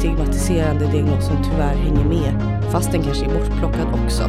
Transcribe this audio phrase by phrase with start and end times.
[0.00, 4.22] stigmatiserande diagnos som tyvärr hänger med, fast den kanske är bortplockad också.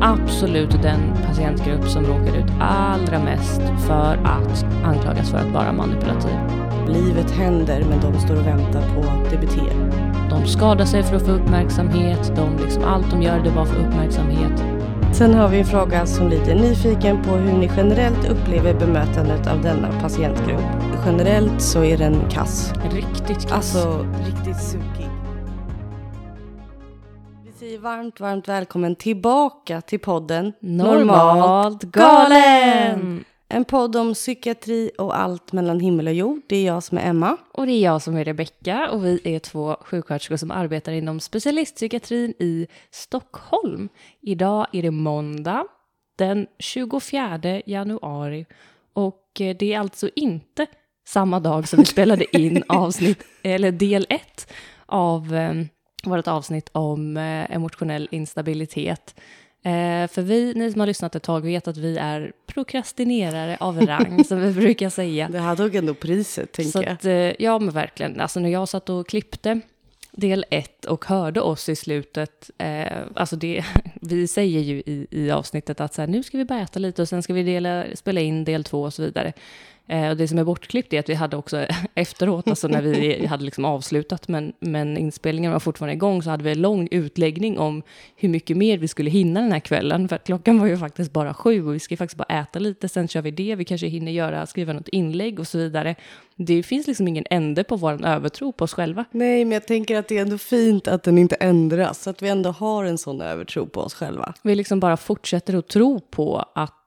[0.00, 6.36] Absolut den patientgrupp som råkar ut allra mest för att anklagas för att vara manipulativ.
[6.88, 9.56] Livet händer, men de står och väntar på DBT.
[10.30, 13.86] De skadar sig för att få uppmärksamhet, de liksom, allt de gör det bara för
[13.86, 14.64] uppmärksamhet.
[15.12, 19.62] Sen har vi en fråga som lyder nyfiken på hur ni generellt upplever bemötandet av
[19.62, 20.79] denna patientgrupp.
[21.04, 22.72] Generellt så är den kass.
[22.92, 23.52] Riktigt kass.
[23.52, 25.10] Alltså riktigt sukig.
[27.44, 33.24] Vi säger varmt, varmt välkommen tillbaka till podden Normalt galen!
[33.48, 36.40] En podd om psykiatri och allt mellan himmel och jord.
[36.46, 37.36] Det är jag som är Emma.
[37.52, 41.20] Och det är jag som är Rebecka och vi är två sjuksköterskor som arbetar inom
[41.20, 43.88] specialistpsykiatrin i Stockholm.
[44.20, 45.64] Idag är det måndag
[46.18, 48.46] den 24 januari
[48.92, 50.66] och det är alltså inte
[51.10, 54.52] samma dag som vi spelade in avsnitt, eller del ett
[54.86, 55.54] av eh,
[56.04, 59.14] vårt avsnitt om eh, emotionell instabilitet.
[59.62, 63.80] Eh, för vi, ni som har lyssnat ett tag, vet att vi är prokrastinerare av
[63.80, 65.28] rang, som vi brukar säga.
[65.28, 66.88] Det här tog ändå priset, tänker Så jag.
[66.88, 68.20] att, eh, ja, men verkligen.
[68.20, 69.60] Alltså när jag satt och klippte
[70.12, 73.64] del ett och hörde oss i slutet, eh, alltså det,
[74.00, 77.02] vi säger ju i, i avsnittet att så här, nu ska vi bara äta lite
[77.02, 79.32] och sen ska vi dela, spela in del två och så vidare.
[79.90, 83.26] Eh, och det som är bortklippt är att vi hade också efteråt, alltså när vi
[83.30, 87.58] hade liksom avslutat men, men inspelningen var fortfarande igång, så hade vi en lång utläggning
[87.58, 87.82] om
[88.16, 90.08] hur mycket mer vi skulle hinna den här kvällen.
[90.08, 92.88] För att klockan var ju faktiskt bara sju och vi ska faktiskt bara äta lite,
[92.88, 95.94] sen kör vi det, vi kanske hinner göra, skriva något inlägg och så vidare.
[96.36, 99.04] Det finns liksom ingen ände på vår övertro på oss själva.
[99.10, 102.06] Nej, men jag tänker att det är ändå fint att den inte ändras.
[102.06, 104.34] Att vi ändå har en sån övertro på oss själva.
[104.42, 106.79] Vi liksom bara fortsätter att tro på att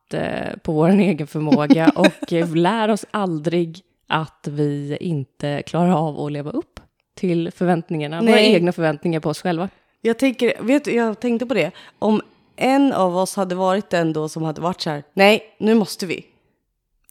[0.63, 6.31] på vår egen förmåga och eh, lär oss aldrig att vi inte klarar av att
[6.31, 6.79] leva upp
[7.15, 8.53] till förväntningarna, våra Nej.
[8.53, 9.69] egna förväntningar på oss själva.
[10.01, 11.71] Jag, tänker, vet, jag tänkte på det.
[11.99, 12.21] Om
[12.55, 16.05] en av oss hade varit den då som hade varit så här, nej, nu måste
[16.05, 16.25] vi.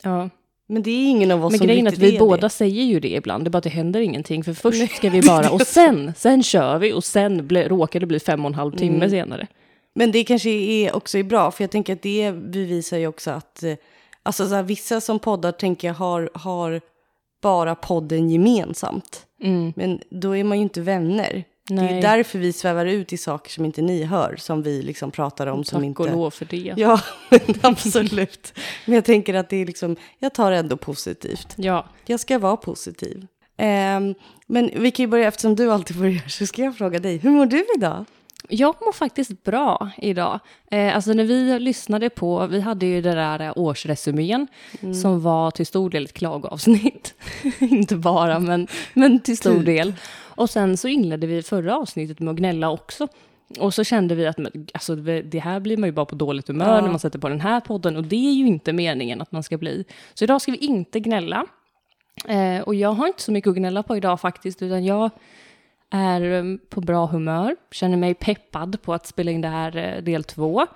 [0.02, 0.28] Ja.
[0.66, 2.50] Men det är ingen av oss Men som grejen är att vi båda det.
[2.50, 4.44] säger ju det ibland, det är bara att det händer ingenting.
[4.44, 8.06] För först ska vi bara, och sen, sen kör vi och sen ble, råkar det
[8.06, 9.10] bli fem och en halv timme Mm.
[9.10, 9.46] senare.
[9.94, 13.30] Men det kanske är också är bra, för jag tänker att det bevisar ju också
[13.30, 13.75] att eh,
[14.22, 16.80] alltså så här, vissa som poddar tänker jag har, har
[17.42, 19.26] bara podden gemensamt.
[19.42, 19.72] Mm.
[19.76, 21.44] Men då är man ju inte vänner.
[21.69, 21.98] Det Nej.
[21.98, 25.47] är därför vi svävar ut i saker som inte ni hör, som vi liksom pratar
[25.47, 25.64] om.
[25.64, 26.02] som Tack inte...
[26.02, 26.75] och lov för det.
[26.76, 27.00] Ja,
[27.62, 28.58] absolut.
[28.86, 31.54] Men jag tänker att det är liksom, jag tar det ändå positivt.
[31.56, 33.26] Ja, Jag ska vara positiv.
[33.56, 34.14] Ehm,
[34.47, 37.31] men vi kan ju börja, eftersom du alltid börjar, så ska jag fråga dig, hur
[37.31, 38.04] mår du idag?
[38.48, 40.41] Jag mår faktiskt bra idag.
[40.70, 44.47] Eh, alltså när vi lyssnade på, vi hade ju det där eh, årsresumén
[45.03, 47.14] som var till stor del ett klagoavsnitt.
[47.60, 49.66] Inte bara, men, men till stor Typ.
[49.66, 49.94] del.
[50.20, 53.08] Och sen så inledde vi förra avsnittet med att gnälla också.
[53.58, 54.36] Och så kände vi att
[54.75, 56.81] alltså, det det här blir man ju bara på dåligt humör Ja.
[56.81, 57.97] när man sätter på den här podden.
[57.97, 59.84] Och det är ju inte meningen att man ska bli.
[60.14, 61.47] Så idag ska vi inte gnälla.
[62.28, 65.10] Eh, och jag har inte så mycket att gnälla på idag faktiskt, utan jag
[65.94, 70.03] är eh, på bra humör, känner mig peppad på att spela in det här eh,
[70.03, 70.66] del två.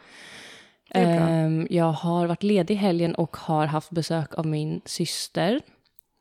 [0.93, 1.01] Det.
[1.01, 5.61] Ehm, Jag har varit ledig i helgen och har haft besök av min syster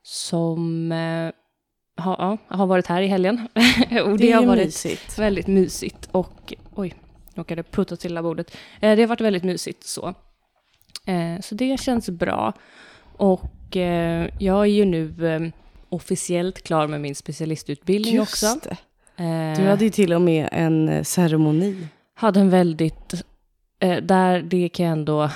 [0.03, 1.31] som eh,
[2.03, 3.47] har, ja, har varit här i helgen.
[4.05, 5.19] och Det är har varit mysigt.
[5.19, 6.93] väldigt mysigt och oj,
[7.35, 8.57] råkade putta till bordet.
[8.79, 10.13] Det har varit väldigt mysigt så.
[11.41, 12.53] Så det känns bra.
[13.17, 13.75] Och
[14.39, 15.41] jag är ju nu eh,
[15.89, 18.45] officiellt klar med min specialistutbildning också.
[18.45, 18.77] Just det.
[19.23, 21.87] Eh, Du hade ju till och med en eh, ceremoni.
[22.13, 23.13] hade en väldigt,
[23.79, 25.29] eh, där det kan jag ändå,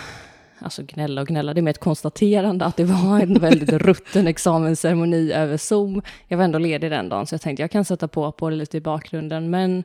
[0.60, 4.28] alltså gnälla och gnälla, det är mer ett konstaterande att det var en väldigt rutten
[4.28, 6.02] examensceremoni över Zoom.
[6.28, 8.56] Jag var ändå ledig den dagen så jag tänkte jag kan sätta på på det
[8.56, 9.84] lite i bakgrunden men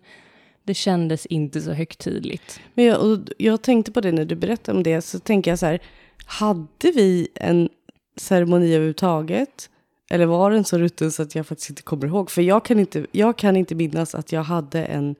[0.66, 2.60] det kändes inte så högtidligt.
[2.74, 5.66] Men jag, jag tänkte på det när du berättade om det, så tänker jag så
[5.66, 5.80] här,
[6.26, 7.68] hade vi en
[8.16, 9.70] ceremoni överhuvudtaget?
[10.10, 12.30] Eller var den så rutten så att jag faktiskt inte kommer ihåg?
[12.30, 15.14] För jag kan inte, jag kan inte minnas att jag hade en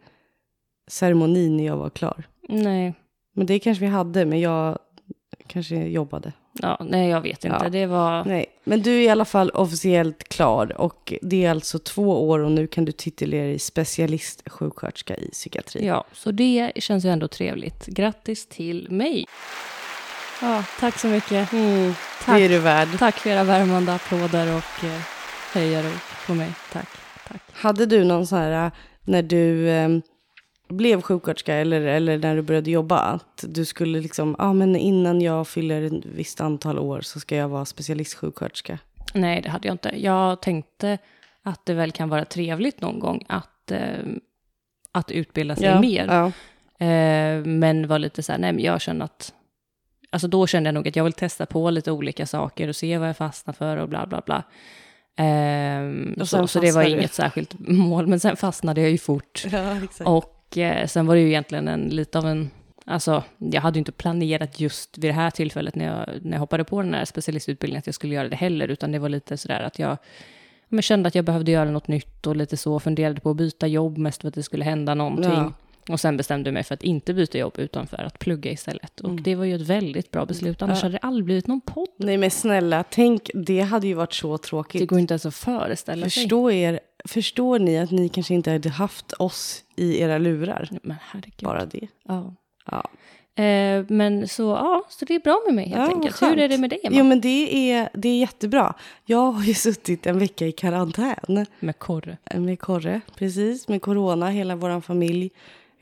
[0.91, 2.25] ceremoni när jag var klar.
[2.49, 2.95] Nej,
[3.37, 4.79] Men det kanske vi hade, men jag
[5.47, 6.33] kanske jobbade.
[6.53, 7.59] ja, nej jag vet inte.
[7.63, 7.69] Ja.
[7.69, 11.79] Det var, Nej, men du är i alla fall officiellt klar och det är alltså
[11.79, 15.87] två år och nu kan du titulera dig specialistsjuksköterska i psykiatri.
[15.87, 17.87] ja, så det känns ju ändå trevligt.
[17.87, 19.27] Grattis till mig.
[20.45, 21.53] Ja, tack så mycket.
[21.53, 21.95] Mm,
[22.25, 22.39] Tack.
[22.39, 22.89] det är du värd.
[22.99, 25.01] Tack för era värmande applåder och eh,
[25.55, 26.53] hejarop på mig.
[26.73, 26.89] Tack,
[27.29, 27.43] tack.
[27.53, 28.73] Hade du någon sån här, äh,
[29.05, 29.89] när du eh,
[30.69, 34.77] blev sjuksköterska eller, eller när du började jobba, att du skulle liksom, ja ah, men
[34.77, 38.79] innan jag fyller ett visst antal år så ska jag vara specialistsjuksköterska?
[39.15, 39.93] Nej, det hade jag inte.
[39.97, 40.99] Jag tänkte
[41.43, 44.05] att det väl kan vara trevligt någon gång att att, eh,
[44.93, 46.07] att utbilda sig ja, mer.
[46.07, 46.27] Ja.
[46.87, 49.33] Eh, men var lite så här, nej men jag känner att,
[50.15, 52.99] alltså då kände jag nog att jag vill testa på lite olika saker och se
[52.99, 54.43] vad jag fastnar för och bla bla bla.
[55.25, 56.91] Eh, Och så, så det var du.
[56.91, 59.45] inget särskilt mål, men sen fastnade jag ju fort.
[59.53, 59.77] ja.
[60.05, 62.51] Och eh, sen var det ju egentligen en, lite av en,
[62.85, 66.41] alltså jag hade ju inte planerat just vid det här tillfället när jag, när jag
[66.41, 69.37] hoppade på den här specialistutbildningen att jag skulle göra det heller, utan det var lite
[69.37, 69.97] sådär att jag
[70.69, 73.67] men kände att jag behövde göra något nytt och lite så, funderade på att byta
[73.67, 75.31] jobb mest för att det skulle hända någonting.
[75.33, 75.53] Ja.
[75.89, 79.01] Och sen bestämde jag mig för att inte byta jobb utan för att plugga istället.
[79.01, 79.23] Och Mm.
[79.23, 81.89] det var ju ett väldigt bra beslut, annars hade det aldrig blivit någon podd.
[81.97, 84.89] Nej men snälla, tänk, det hade ju varit så Det tråkigt.
[84.91, 86.23] går inte ens att föreställa sig.
[86.23, 90.69] Förstå er, förstår ni att ni kanske inte hade haft oss i era lurar?
[90.83, 91.35] Men herregud.
[91.43, 91.89] Bara det.
[92.09, 92.35] Ja.
[92.71, 92.89] Ja.
[93.43, 96.23] Eh, men så, ja, så det är bra med mig helt Ja, enkelt.
[96.23, 96.97] Hur är det med dig, Emma?
[96.99, 98.75] Jo men det är, det är jättebra.
[99.05, 102.17] Jag har ju suttit en vecka i karantän Med korre.
[102.35, 105.31] med Korre, precis, med corona, hela vår familj.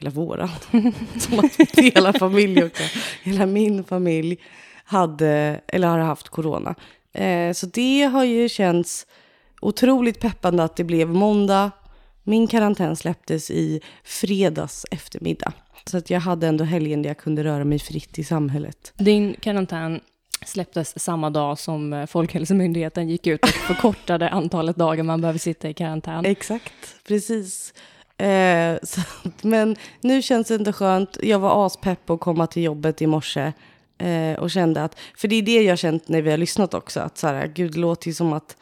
[0.03, 0.49] Hela våran,
[1.19, 2.83] som att hela familj också.
[3.23, 4.39] Hela min familj
[4.85, 6.75] hade, eller har haft corona.
[7.13, 9.07] Eh, så det har ju känts
[9.61, 11.71] otroligt peppande att det blev måndag.
[12.23, 15.53] Min karantän släpptes i fredags eftermiddag.
[15.87, 18.93] Så att jag hade ändå helgen där jag kunde röra mig fritt i samhället.
[18.97, 20.01] Din karantän
[20.47, 25.69] släpptes samma dag som eh, Folkhälsomyndigheten gick ut och förkortade antalet dagar man behöver sitta
[25.69, 26.27] i karantän.
[26.27, 26.73] Exakt,
[27.09, 27.75] precis.
[28.23, 29.01] Eh, så,
[29.43, 31.19] men nu känns det ändå skönt.
[31.23, 33.53] Jag var aspepp på att komma till jobbet i morse.
[33.99, 36.75] Eh, och kände att, för det är det jag har känt när vi har lyssnat
[36.75, 37.01] också.
[37.01, 38.57] Att så här, gud det låter ju som att...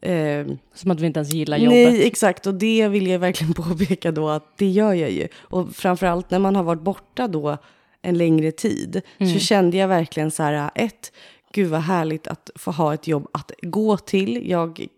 [0.00, 1.92] Eh, Som att vi inte ens gillar jobbet.
[1.92, 2.46] nej, exakt.
[2.46, 5.28] Och det vill jag verkligen påpeka då att det gör jag ju.
[5.38, 7.58] Och framförallt när man har varit borta då
[8.02, 9.02] en längre tid.
[9.18, 11.12] Så kände jag verkligen så här, ett,
[11.52, 14.50] gud vad härligt att få ha ett jobb att gå till.
[14.50, 14.88] Jag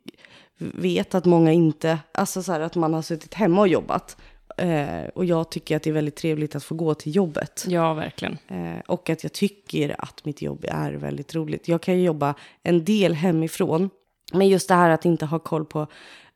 [0.61, 4.17] vet att många inte, alltså så här att man har suttit hemma och jobbat.
[4.57, 7.65] Eh, och jag tycker att det är väldigt trevligt att få gå till jobbet.
[7.69, 8.39] Ja, verkligen.
[8.49, 11.69] Eh, och att jag tycker att mitt jobb är väldigt roligt.
[11.69, 13.91] Jag kan ju jobba en del hemifrån.
[14.33, 15.87] Men just det här att inte ha koll på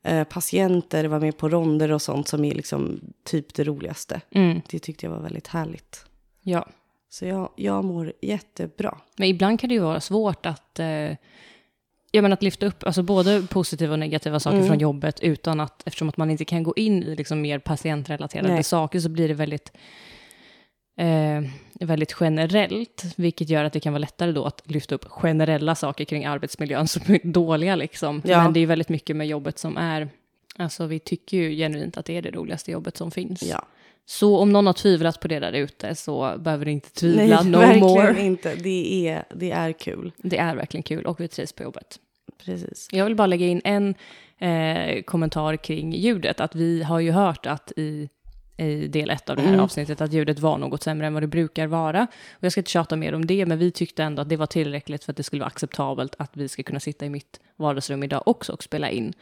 [0.03, 4.21] eh, patienter, vara med på ronder och sånt som är liksom typ det roligaste.
[4.31, 4.61] Mm.
[4.69, 6.07] Det tyckte jag var väldigt härligt.
[6.43, 6.69] Ja.
[7.09, 8.99] Så jag, jag mår jättebra.
[9.17, 11.11] Men ibland kan det ju vara svårt att, eh,
[12.15, 14.69] ja, men att lyfta upp alltså både positiva och negativa saker Mm.
[14.69, 18.49] från jobbet utan att, eftersom att man inte kan gå in i liksom mer patientrelaterade
[18.55, 18.63] Nej.
[18.63, 19.73] saker så blir det väldigt,
[20.99, 21.43] eh,
[21.87, 26.05] väldigt generellt, vilket gör att det kan vara lättare då att lyfta upp generella saker
[26.05, 28.23] kring arbetsmiljön som är dåliga liksom.
[28.25, 28.43] Ja.
[28.43, 30.09] Men det är väldigt mycket med jobbet som är,
[30.57, 33.43] alltså vi tycker ju genuint att det är det roligaste jobbet som finns.
[33.43, 33.67] Ja.
[34.07, 37.51] Så om någon har tvivlat på det där ute så behöver ni inte tvivla Nej,
[37.51, 38.21] no verkligen more.
[38.23, 38.55] inte.
[38.55, 40.13] Det är, det är kul.
[40.17, 41.99] Det är verkligen kul och vi trivs på jobbet.
[42.45, 42.89] Precis.
[42.93, 43.95] Jag vill bara lägga in en
[44.39, 46.41] eh, kommentar kring ljudet.
[46.41, 48.09] Att vi har ju hört att i,
[48.57, 49.61] i del ett av det här Mm.
[49.61, 52.03] avsnittet att ljudet var något sämre än vad det brukar vara.
[52.33, 54.47] Och jag ska inte tjata mer om det, men vi tyckte ändå att det var
[54.47, 58.03] tillräckligt för att det skulle vara acceptabelt att vi ska kunna sitta i mitt vardagsrum
[58.03, 59.13] idag också och spela in.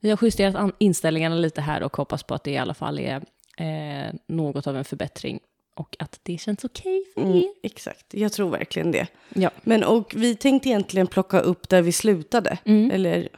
[0.00, 3.22] Vi har justerat inställningarna lite här och hoppas på att det i alla fall är
[3.56, 5.40] eh, något av en förbättring
[5.80, 7.24] och att det känns okej för er.
[7.26, 9.06] Mm, exakt, jag tror verkligen det.
[9.34, 9.50] Ja.
[9.62, 12.58] Men och vi tänkte egentligen plocka upp där vi slutade.
[12.64, 12.90] Mm.
[12.90, 13.28] Eller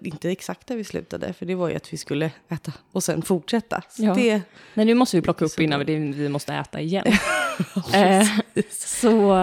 [0.00, 3.22] inte exakt där vi slutade, för det var ju att vi skulle äta och sen
[3.22, 3.82] fortsätta.
[3.90, 4.14] Så Ja.
[4.14, 4.42] det,
[4.74, 7.06] Nej, nu måste vi plocka upp innan vi, vi måste äta igen.
[7.94, 8.26] eh,
[8.70, 9.34] så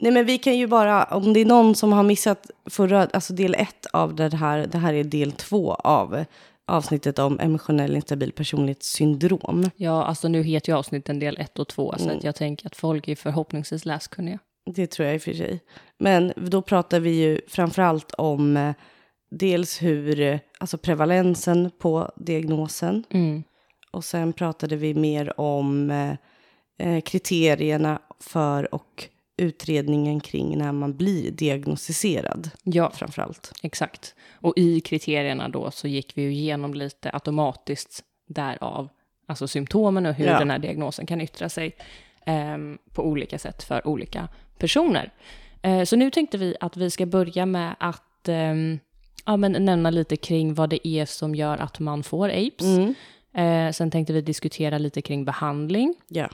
[0.00, 3.32] Nej men vi kan ju bara, om det är någon som har missat förra, alltså
[3.32, 6.24] del ett av det här, det här är del två av
[6.68, 9.70] avsnittet om emotionell instabil personlighetssyndrom.
[9.76, 12.16] Ja, alltså nu heter ju avsnitten del 1 och 2, så Mm.
[12.16, 14.38] att jag tänker att folk är förhoppningsvis läskunniga.
[14.74, 15.60] Det tror jag i och för sig.
[15.98, 18.72] Men då pratar vi ju framförallt om eh,
[19.30, 23.04] dels hur, eh, alltså prevalensen på diagnosen.
[23.10, 23.42] Mm.
[23.90, 26.14] Och sen pratade vi mer om eh,
[26.88, 29.08] eh, kriterierna för och
[29.38, 33.52] utredningen kring när man blir diagnostiserad Ja, framförallt.
[33.62, 34.14] exakt.
[34.40, 38.88] Och i kriterierna då så gick vi ju igenom lite automatiskt därav,
[39.26, 40.38] alltså symptomen och hur Ja.
[40.38, 41.76] den här diagnosen kan yttra sig
[42.26, 44.28] ehm, på olika sätt för olika
[44.58, 45.12] personer.
[45.62, 48.78] Eh, så nu tänkte vi att vi ska börja med att ehm,
[49.26, 52.64] ja, men nämna lite kring vad det är som gör att man får AIDS.
[52.64, 52.94] Mm.
[53.34, 55.94] Eh, sen tänkte vi diskutera lite kring behandling.
[56.08, 56.28] Ja.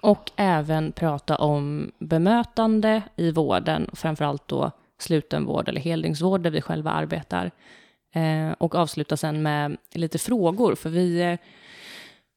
[0.00, 6.90] Och även prata om bemötande i vården, framförallt då slutenvård eller heldygnsvård där vi själva
[6.90, 7.50] arbetar.
[8.14, 11.38] Eh, och avsluta sen med lite frågor, för vi eh,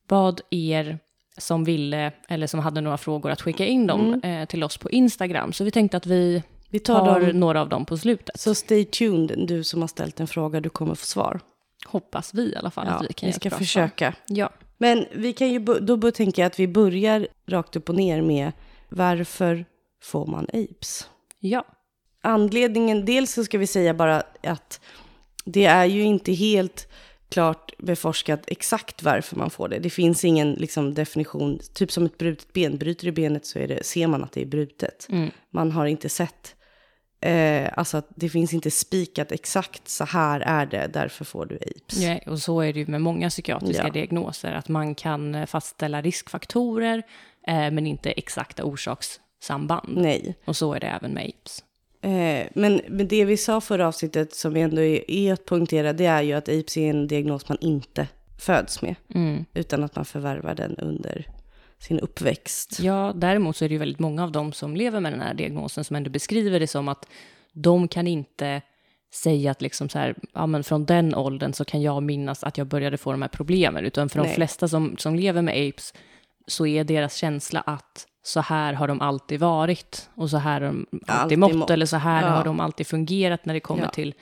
[0.08, 1.00] bad er
[1.38, 4.90] som ville, eller som hade några frågor att skicka in dem eh, till oss på
[4.90, 5.54] Instagram.
[5.54, 7.40] Så vi tänkte att vi Vi tar tar dem.
[7.40, 8.40] några av dem på slutet.
[8.40, 11.40] Så stay tuned, du som har ställt en fråga, du kommer få svar.
[11.88, 14.12] Hoppas vi i alla fall Ja, att vi kan vi ska försöka.
[14.12, 14.36] svar.
[14.38, 14.50] Ja.
[14.82, 18.52] Men vi kan ju, då bör tänka att vi börjar rakt upp och ner med
[18.90, 19.66] varför
[20.02, 21.08] får man apes?
[21.40, 21.66] ja.
[22.22, 24.82] Anledningen, dels så ska vi säga bara att
[25.46, 26.88] det är ju inte helt
[27.30, 29.80] klart beforskat exakt varför man får det.
[29.80, 32.78] Det finns ingen liksom, definition, typ som ett brutet ben.
[32.78, 35.08] Bryter du benet så är det, ser man att det är brutet.
[35.10, 35.32] Mm.
[35.52, 36.56] Man har inte sett,
[37.22, 41.56] eh, alltså att det finns inte spikat exakt så här är det, därför får du
[41.56, 41.98] apes.
[42.00, 43.90] Ja, och så är det ju med många psykiatriska Ja.
[43.94, 46.98] diagnoser, att man kan eh, fastställa riskfaktorer,
[47.48, 49.98] eh, men inte exakta orsakssamband.
[49.98, 50.36] Nej.
[50.46, 51.64] Och så är det även med apes.
[52.02, 55.94] Eh, men, men det vi sa förra avsnittet som vi ändå är, är att poängtera,
[55.94, 58.08] det är ju att apes är en diagnos man inte
[58.40, 59.46] föds med, Mm.
[59.54, 61.26] utan att man förvärvar den under
[61.80, 62.80] sin uppväxt.
[62.80, 65.34] Ja, däremot så är det ju väldigt många av dem som lever med den här
[65.34, 67.08] diagnosen som ändå beskriver det som att
[67.52, 68.62] de kan inte
[69.14, 72.58] säga att liksom så här, ja men från den åldern så kan jag minnas att
[72.58, 74.36] jag började få de här problemen, utan för de Nej.
[74.36, 75.94] flesta som, som lever med apes
[76.48, 80.68] så är deras känsla att så här har de alltid varit och så här har
[80.68, 81.70] de alltid, Alltid mått, mått.
[81.70, 82.28] eller så här Ja.
[82.30, 83.90] har de alltid fungerat när det kommer Ja.
[83.90, 84.14] till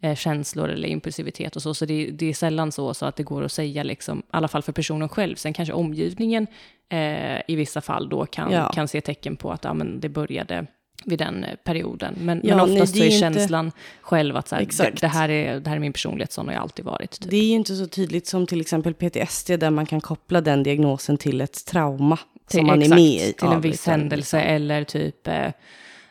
[0.00, 1.74] eh, känslor eller impulsivitet och så.
[1.74, 4.48] Så det, det är sällan så, så att det går att säga, liksom, i alla
[4.48, 5.36] fall för personen själv.
[5.36, 6.46] Sen kanske omgivningen
[6.92, 8.72] eh, i vissa fall då kan, Ja.
[8.72, 10.66] kan se tecken på att ja, men det började
[11.04, 12.14] vid den eh, perioden.
[12.20, 14.66] Men, Ja, men nej, oftast det så är är inte- känslan själv att så här,
[14.78, 17.10] det, det, här är, det här är min personlighet, sån har jag alltid varit.
[17.20, 17.30] Typ.
[17.30, 20.62] Det är ju inte så tydligt som till exempel PTSD, där man kan koppla den
[20.62, 22.18] diagnosen till ett trauma
[22.50, 23.32] som man exakt, är med i.
[23.32, 24.54] Till en viss liksom, händelse liksom.
[24.54, 25.48] eller typ, eh,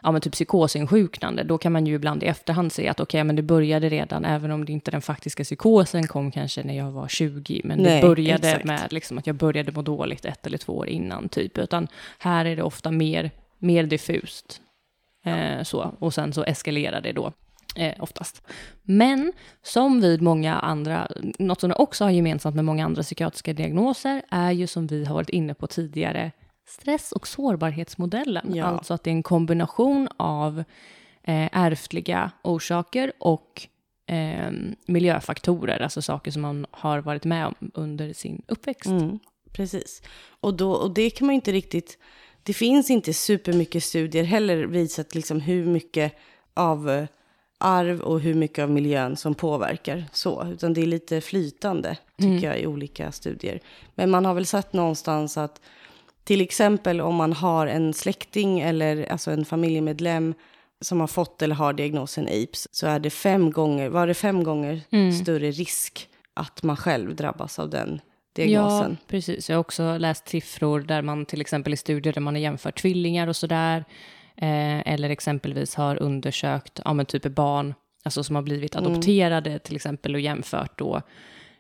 [0.04, 1.44] ja, men typ psykosinsjuknande.
[1.44, 4.52] Då kan man ju ibland i efterhand se att okej, men det började redan, även
[4.52, 8.08] om det inte den faktiska psykosen kom kanske när jag var 20, men Nej, det
[8.08, 8.66] började exakt.
[8.66, 11.58] med liksom, att jag började må dåligt ett eller två år innan, typ.
[11.58, 11.88] Utan
[12.20, 14.62] här är det ofta mer, mer diffust.
[15.26, 15.96] Eh, så.
[16.00, 17.34] Och sen så eskalerar det då.
[17.76, 18.42] Eh, oftast.
[18.84, 21.08] Men som vid många andra,
[21.40, 25.16] något som också har gemensamt med många andra psykiatriska diagnoser är ju som vi har
[25.16, 26.32] varit inne på tidigare,
[26.70, 28.56] stress och sårbarhetsmodellen.
[28.56, 28.66] Ja.
[28.66, 30.60] Alltså att det är en kombination av
[31.24, 33.68] eh, ärftliga orsaker och
[34.06, 34.52] eh,
[34.88, 38.86] miljöfaktorer, alltså saker som man har varit med om under sin uppväxt.
[38.86, 39.20] Mm,
[39.52, 40.02] precis.
[40.40, 41.98] Och, då, och det kan man ju inte riktigt...
[42.44, 46.14] Det finns inte supermycket studier heller visat liksom hur mycket
[46.54, 47.06] av eh,
[47.58, 50.48] arv och hur mycket av miljön som påverkar så.
[50.48, 53.60] Utan det är lite flytande, tycker jag, i olika studier.
[53.96, 55.62] Men man har väl sett någonstans att
[56.24, 60.34] till exempel om man har en släkting eller alltså en familjemedlem
[60.82, 64.44] som har fått eller har diagnosen APES så är det fem gånger, var det fem
[64.44, 68.02] gånger större risk att man själv drabbas av den
[68.34, 68.98] diagnosen.
[69.00, 69.50] Ja, precis.
[69.50, 72.82] Jag har också läst siffror där man till exempel i studier där man har jämfört
[72.82, 73.86] tvillingar och sådär.
[74.36, 77.74] Eh, eller exempelvis har undersökt, ja men typ barn,
[78.04, 81.02] alltså som har blivit adopterade till exempel och jämfört då.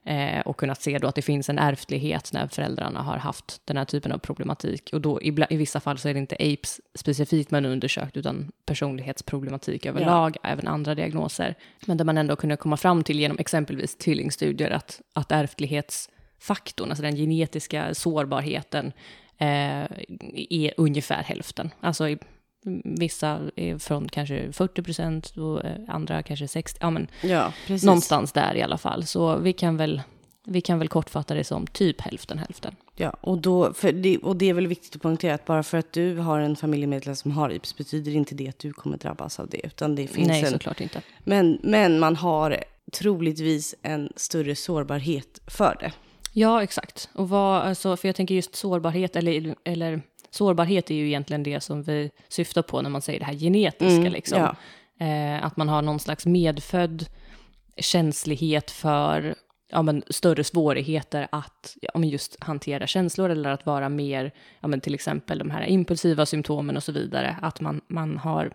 [0.09, 3.77] Eh, och kunnat se då att det finns en ärftlighet när föräldrarna har haft den
[3.77, 4.89] här typen av problematik.
[4.93, 8.51] Och då ibla, i vissa fall så är det inte APES specifikt man undersökt, utan
[8.65, 11.55] personlighetsproblematik överlag, även andra diagnoser.
[11.85, 17.03] Men där man ändå kunde komma fram till genom exempelvis tvillingstudier att, att ärftlighetsfaktorn, alltså
[17.03, 18.91] den genetiska sårbarheten,
[19.37, 19.83] eh,
[20.49, 21.69] är ungefär hälften.
[21.79, 22.17] Alltså i,
[22.83, 27.85] vissa är från kanske 40 procent och eh, andra kanske 60, ja men Ja, precis.
[27.85, 29.05] någonstans där i alla fall.
[29.05, 30.01] Så vi kan väl,
[30.47, 32.75] vi kan väl kortfatta det som typ hälften hälften.
[32.95, 35.93] Ja, och, då, det, och det är väl viktigt att poängtera att bara för att
[35.93, 39.49] du har en familjemedlem som har IPS betyder inte det att du kommer drabbas av
[39.49, 39.65] det.
[39.65, 41.01] Utan det finns Nej, en, såklart inte.
[41.23, 45.91] men, men man har troligtvis en större sårbarhet för det.
[46.33, 47.09] Ja, exakt.
[47.13, 50.01] Och vad, alltså, för jag tänker just sårbarhet, eller, eller
[50.31, 54.01] sårbarhet är ju egentligen det som vi syftar på när man säger det här genetiska.
[54.01, 54.39] Mm, liksom.
[54.39, 54.55] ja.
[55.05, 57.05] eh, att man har någon slags medfödd
[57.77, 59.35] känslighet för
[59.71, 64.67] ja, men, större svårigheter att ja, men just hantera känslor eller att vara mer, ja,
[64.67, 67.35] men, till exempel de här impulsiva symptomen och så vidare.
[67.41, 68.51] Att man, man har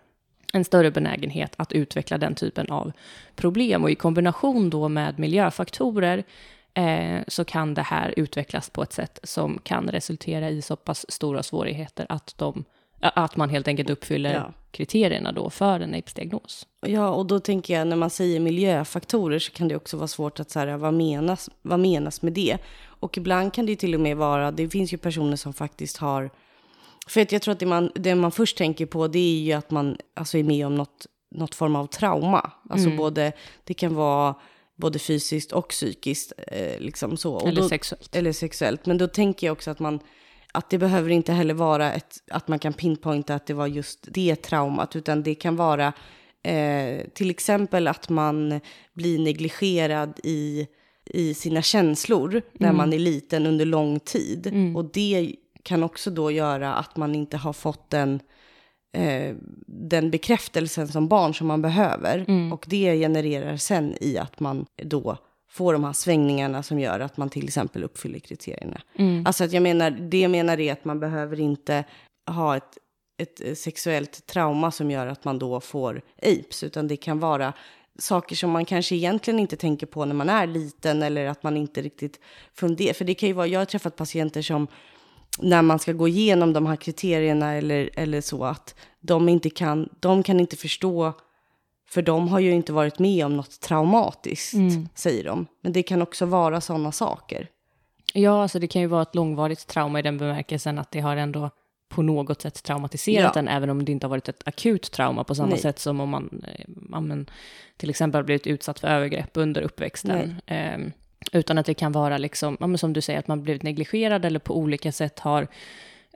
[0.53, 2.91] en större benägenhet att utveckla den typen av
[3.35, 3.83] problem.
[3.83, 6.23] Och i kombination då med miljöfaktorer
[6.75, 11.05] eh, så kan det här utvecklas på ett sätt som kan resultera i så pass
[11.09, 12.63] stora svårigheter att, de,
[12.99, 14.53] att man helt enkelt uppfyller Ja.
[14.71, 16.67] kriterierna då för en AIDS-diagnos.
[16.87, 20.39] Ja, och då tänker jag när man säger miljöfaktorer så kan det också vara svårt
[20.39, 22.57] att säga vad menas, vad menas med det.
[22.99, 26.29] Och ibland kan det till och med vara, det finns ju personer som faktiskt har,
[27.07, 29.53] för att jag tror att det man, det man först tänker på det är ju
[29.53, 31.05] att man alltså är med om något,
[31.35, 32.51] något form av trauma.
[32.69, 33.31] Alltså både,
[33.63, 34.35] det kan vara
[34.75, 36.33] både fysiskt och psykiskt.
[36.47, 37.33] Eh, liksom så.
[37.33, 38.15] Och Eller då, sexuellt.
[38.15, 38.85] Eller sexuellt.
[38.85, 39.99] Men då tänker jag också att man,
[40.51, 44.07] att det behöver inte heller vara ett, att man kan pinpointa att det var just
[44.11, 45.93] det traumat, utan det kan vara
[46.45, 48.59] Eh, till exempel att man
[48.93, 50.67] blir negligerad i,
[51.05, 54.47] i sina känslor när man är liten under lång tid.
[54.75, 58.19] Och det kan också då göra att man inte har fått den,
[58.95, 59.35] eh,
[59.67, 62.25] den bekräftelsen som barn som man behöver.
[62.53, 65.17] Och det genererar sen i att man då
[65.49, 68.81] får de här svängningarna som gör att man till exempel uppfyller kriterierna.
[69.25, 71.83] Alltså att jag menar, det jag menar är att man behöver inte
[72.27, 72.77] ha ett,
[73.17, 77.53] ett sexuellt trauma som gör att man då får apes, utan det kan vara
[77.99, 81.57] saker som man kanske egentligen inte tänker på när man är liten eller att man
[81.57, 82.19] inte riktigt
[82.53, 82.93] funderar.
[82.93, 84.67] För det kan ju vara, jag har träffat patienter som
[85.39, 89.89] när man ska gå igenom de här kriterierna eller, eller så att de inte kan,
[89.99, 91.13] de kan inte förstå
[91.89, 94.53] för de har ju inte varit med om något traumatiskt,
[94.95, 95.45] säger de.
[95.61, 97.49] Men det kan också vara sådana saker.
[98.13, 101.17] Ja, alltså det kan ju vara ett långvarigt trauma i den bemärkelsen att det har
[101.17, 101.49] ändå
[101.89, 103.39] på något sätt traumatiserat Ja.
[103.39, 105.59] en, även om det inte har varit ett akut trauma på samma Nej.
[105.59, 107.29] sätt som om man eh, men,
[107.77, 110.35] till exempel har blivit utsatt för övergrepp under uppväxten.
[110.45, 110.91] Ehm,
[111.31, 114.25] utan att det kan vara, liksom, ja, men som du säger, att man blivit negligerad
[114.25, 115.47] eller på olika sätt har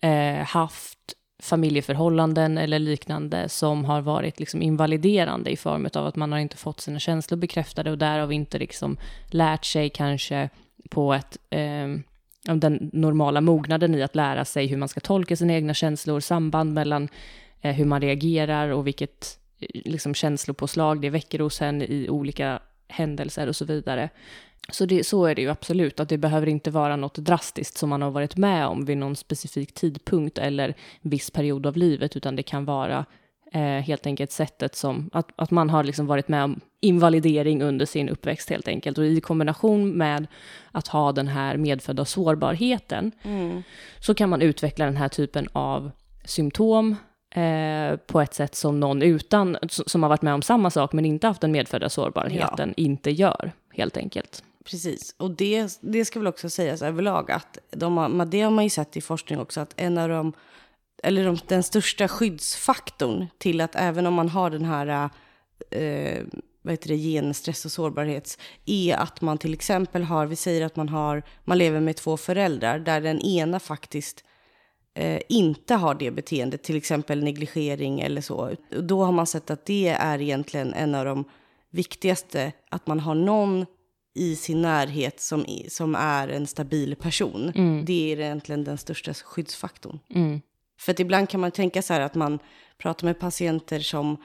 [0.02, 1.00] eh, haft
[1.42, 6.58] familjeförhållanden eller liknande som har varit liksom invaliderande i form av att man har inte
[6.58, 8.98] fått sina känslor bekräftade och därav inte liksom
[9.28, 10.50] lärt sig kanske
[10.90, 11.88] på ett, eh,
[12.56, 16.74] den normala mognaden i att lära sig hur man ska tolka sina egna känslor, samband
[16.74, 17.10] mellan
[17.62, 22.60] eh, hur man reagerar och vilket eh, liksom, känslopåslag det väcker hos en i olika
[22.88, 24.10] händelser och så vidare.
[24.72, 27.90] Så, det, så är det ju absolut, att det behöver inte vara något drastiskt som
[27.90, 32.36] man har varit med om vid någon specifik tidpunkt eller viss period av livet, utan
[32.36, 33.06] det kan vara
[33.52, 37.86] eh, helt enkelt sättet som, att, att man har liksom varit med om invalidering under
[37.86, 38.98] sin uppväxt helt enkelt.
[38.98, 40.28] Och i kombination med
[40.72, 43.12] att ha den här medfödda sårbarheten,
[44.00, 45.92] så kan man utveckla den här typen av
[46.26, 46.96] symptom
[47.36, 51.06] eh, på ett sätt som någon utan, som har varit med om samma sak men
[51.06, 54.44] inte haft den medfödda sårbarheten, inte gör helt enkelt.
[54.70, 58.64] Precis, och det, det ska väl också sägas överlag att de har, det har man
[58.64, 60.34] ju sett i forskning också att en av de,
[61.04, 65.10] eller de, den största skyddsfaktorn till att även om man har den här
[65.72, 66.24] eh,
[66.62, 70.76] vad heter det, genstress och sårbarhets är att man till exempel har, vi säger att
[70.76, 74.24] man har, man lever med två föräldrar där den ena faktiskt
[74.94, 78.52] eh, inte har det beteendet, till exempel negligering eller så.
[78.70, 81.24] Då har man sett att det är egentligen en av de
[81.70, 83.66] viktigaste, att man har någon
[84.20, 87.52] i sin närhet som, är- som är en stabil person.
[87.86, 90.00] Det är egentligen den största skyddsfaktorn.
[90.16, 90.42] Mm.
[90.80, 92.40] För att ibland kan man tänka så här att man
[92.78, 94.18] pratar med patienter som,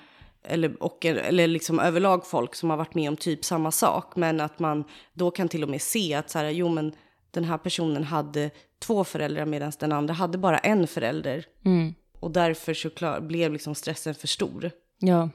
[0.45, 4.41] eller, och, eller liksom överlag folk som har varit med om typ samma sak, men
[4.41, 6.93] att man då kan till och med se att så här, jo men
[7.31, 11.45] den här personen hade två föräldrar medan den andra hade bara en förälder.
[11.65, 11.95] Mm.
[12.21, 14.71] Och därför så klar, blev liksom stressen för stor.
[14.99, 15.29] Ja.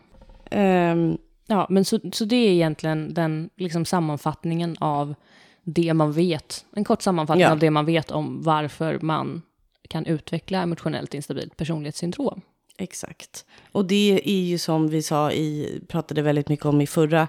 [0.52, 1.18] Ehm,
[1.52, 5.16] Ja, men så, så det är egentligen den liksom sammanfattningen av
[5.64, 6.66] det man vet.
[6.76, 7.52] En kort sammanfattning Ja.
[7.52, 9.42] av det man vet om varför man
[9.88, 12.42] kan utveckla emotionellt instabilt personlighetssyndrom.
[12.78, 13.46] Exakt.
[13.72, 17.28] Och det är ju som vi sa i, pratade väldigt mycket om i förra,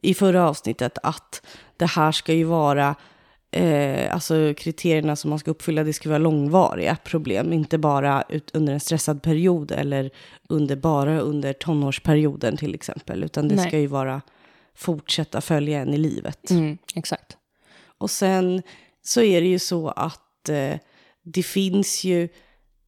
[0.00, 2.94] i förra avsnittet, att det här ska ju vara,
[3.50, 8.50] eh, alltså kriterierna som man ska uppfylla, det ska vara långvariga problem, inte bara ut,
[8.54, 10.10] under en stressad period eller
[10.48, 13.68] under, bara under tonårsperioden till exempel, utan det Nej.
[13.68, 14.22] ska ju vara
[14.74, 16.50] fortsätta följa en i livet.
[16.50, 17.36] Mm, exakt.
[17.98, 18.62] Och sen
[19.02, 20.76] så är det ju så att eh,
[21.22, 22.28] det finns ju,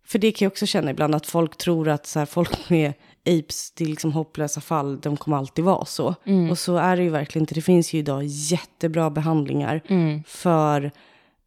[0.06, 2.92] för det kan jag också känna ibland, att folk tror att så här, folk med
[3.26, 6.14] apes, är liksom hopplösa fall, de kommer alltid vara så.
[6.50, 7.54] Och så är det ju verkligen inte.
[7.54, 9.82] Det finns ju idag jättebra behandlingar
[10.26, 10.84] för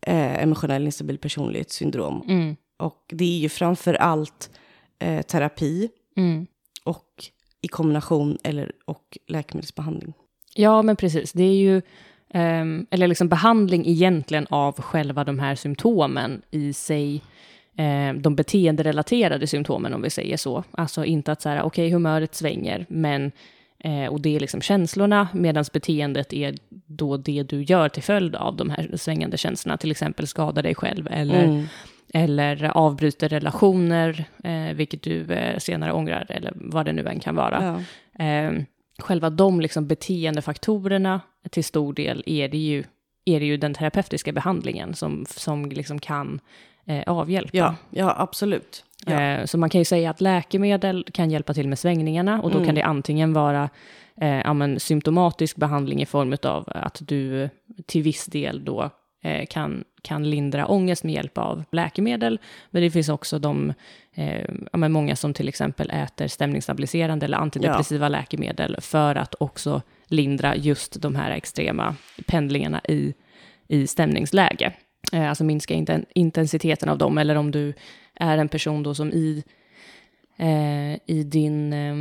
[0.02, 2.22] eh, emotionell instabil personlighetssyndrom.
[2.28, 2.56] Mm.
[2.80, 4.50] Och det är ju framför allt
[5.00, 6.48] eh, terapi Mm.
[6.84, 7.26] och
[7.62, 10.14] i kombination eller och läkemedelsbehandling.
[10.56, 11.32] Ja, men precis.
[11.34, 11.82] Det är ju,
[12.34, 17.22] ehm, eller liksom behandling egentligen av själva de här symptomen i sig,
[17.78, 20.64] eh, de beteenderelaterade symptomen om vi säger så.
[20.72, 23.32] Alltså inte att så här, okej, humöret svänger, men
[23.80, 26.56] eh, och det är liksom känslorna, medan beteendet är
[26.88, 30.76] då det du gör till följd av de här svängande känslorna, till exempel skada dig
[30.76, 31.66] själv eller, Mm.
[32.14, 37.36] eller avbryter relationer, eh, vilket du eh, senare ångrar, eller vad det nu än kan
[37.36, 37.82] vara.
[38.18, 38.26] Ja.
[38.26, 38.52] Eh,
[39.00, 42.84] själva de liksom beteendefaktorerna till stor del är det ju,
[43.26, 46.40] är det ju den terapeutiska behandlingen som, som liksom kan
[46.86, 47.58] eh, avhjälpa.
[47.58, 48.84] Ja, ja, absolut.
[49.06, 49.22] Ja.
[49.22, 52.58] Eh, så man kan ju säga att läkemedel kan hjälpa till med svängningarna och då
[52.58, 52.66] Mm.
[52.66, 53.70] kan det antingen vara
[54.22, 57.50] eh, ja, men, symptomatisk behandling i form av att du
[57.86, 58.90] till viss del då
[59.24, 62.40] eh, kan, kan lindra ångest med hjälp av läkemedel.
[62.72, 63.74] Men det finns också de,
[64.14, 68.10] eh, ja, men många som till exempel äter stämningsstabiliserande eller antidepressiva ja.
[68.10, 71.96] läkemedel för att också lindra just de här extrema
[72.28, 73.14] pendlingarna i,
[73.68, 74.74] i stämningsläge.
[75.12, 77.74] Eh, alltså minska intensiteten av dem, eller om du
[78.16, 79.44] är en person då som i
[80.38, 81.96] eh, i din eh,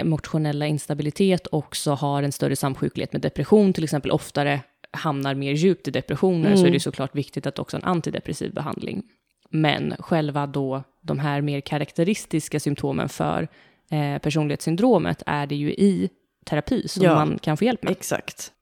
[0.00, 4.60] emotionella instabilitet också har en större samsjuklighet med depression, till exempel oftare
[4.90, 6.58] hamnar mer djupt i depressioner, mm.
[6.58, 9.02] så är det såklart viktigt att också en antidepressiv behandling.
[9.50, 13.48] Men själva då de här mer karaktäristiska symptomen för
[13.90, 16.10] eh, personlighetssyndromet är det ju i
[16.44, 17.92] terapi som ja, man kan få hjälp med.
[17.92, 18.52] Exakt.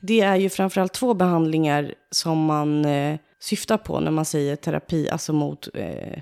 [0.00, 5.10] Det är ju framförallt två behandlingar som man eh, syftar på när man säger terapi,
[5.10, 6.20] alltså mot, eh,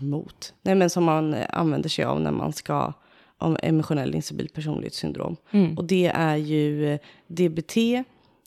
[0.00, 2.92] mot, nej men som man använder sig av när man ska
[3.38, 5.36] om emotionell instabil personlighetssyndrom.
[5.50, 5.78] Mm.
[5.78, 7.74] Och det är ju eh, DBT,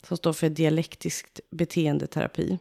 [0.06, 2.58] som står för dialektiskt beteendeterapi.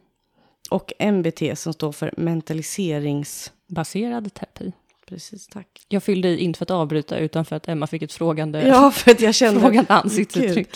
[0.69, 4.71] Och MBT som står för mentaliseringsbaserad terapi.
[5.07, 5.85] Precis, tack.
[5.87, 8.91] Jag fyllde i, inte för att avbryta, utan för att Emma fick ett frågande, ja,
[8.91, 10.69] för att jag kände, frågande ansiktsuttryck.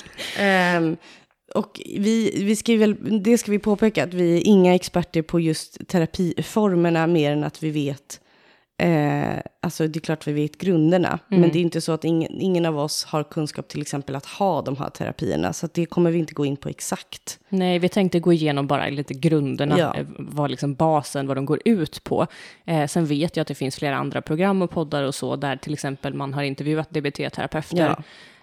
[0.78, 0.98] Um,
[1.56, 5.40] och vi, vi ska väl, det ska vi påpeka, att vi är inga experter på
[5.40, 8.20] just terapiformerna, mer än att vi vet
[8.78, 11.42] Eh, alltså det är klart vi vet grunderna, mm.
[11.42, 14.26] men det är inte så att ingen, ingen, av oss har kunskap till exempel att
[14.26, 17.40] ha de här terapierna, så det kommer vi inte gå in på exakt.
[17.50, 19.96] Nej, vi tänkte gå igenom bara lite grunderna, ja.
[19.96, 22.28] Eh, vad liksom basen, vad de går ut på.
[22.66, 25.56] Eh, sen vet jag att det finns flera andra program och poddar och så, där
[25.56, 27.96] till exempel man har intervjuat DBT-terapeuter,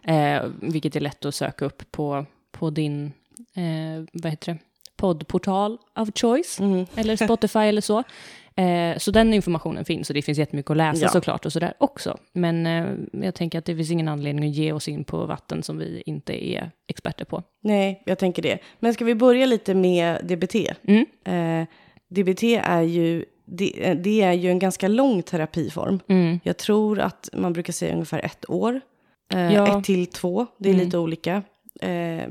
[0.03, 0.13] ja.
[0.13, 3.13] eh, vilket är lätt att söka upp på, på din,
[3.57, 4.59] eh, vad heter det?
[5.01, 6.87] poddportal of choice, mm.
[6.97, 8.05] eller Spotify eller så.
[8.57, 11.09] Eh, så den informationen finns och det finns jättemycket att läsa ja.
[11.09, 12.19] såklart och sådär också.
[12.33, 15.63] Men eh, jag tänker att det finns ingen anledning att ge oss in på vatten
[15.63, 17.43] som vi inte är experter på.
[17.63, 18.59] Nej, jag tänker det.
[18.79, 20.55] Men ska vi börja lite med DBT?
[20.83, 21.07] Mm.
[21.25, 21.69] Eh,
[22.09, 26.01] DBT är ju det, eh, det, är ju en ganska lång terapiform.
[26.09, 26.41] Mm.
[26.43, 28.81] Jag tror att man brukar säga ungefär ett år.
[29.33, 29.79] Eh, ja.
[29.79, 30.85] Ett till två, det är mm.
[30.85, 31.43] lite olika.
[31.83, 32.29] Eh,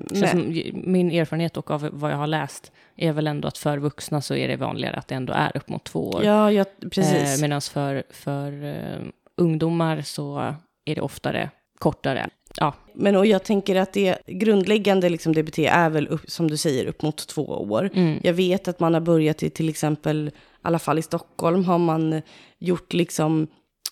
[0.74, 4.36] min erfarenhet och av vad jag har läst är väl ändå att för vuxna så
[4.36, 6.24] är det vanligare att det ändå är upp mot två år.
[6.24, 7.38] Ja, ja precis.
[7.38, 12.30] Eh, Medan för, för uh, ungdomar så är det oftare kortare.
[12.56, 12.74] Ja.
[12.94, 16.86] Men och jag tänker att det grundläggande liksom DBT är väl, upp, som du säger,
[16.86, 17.90] upp mot två år.
[17.94, 18.20] Mm.
[18.24, 20.32] Jag vet att man har börjat i till exempel, i
[20.62, 22.22] alla fall i Stockholm, har man
[22.60, 23.48] gjort liksom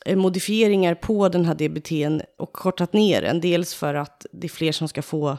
[0.06, 3.42] eh, modifieringar på den här DBTn och kortat ner den.
[3.42, 5.38] Dels för att det är fler som ska få,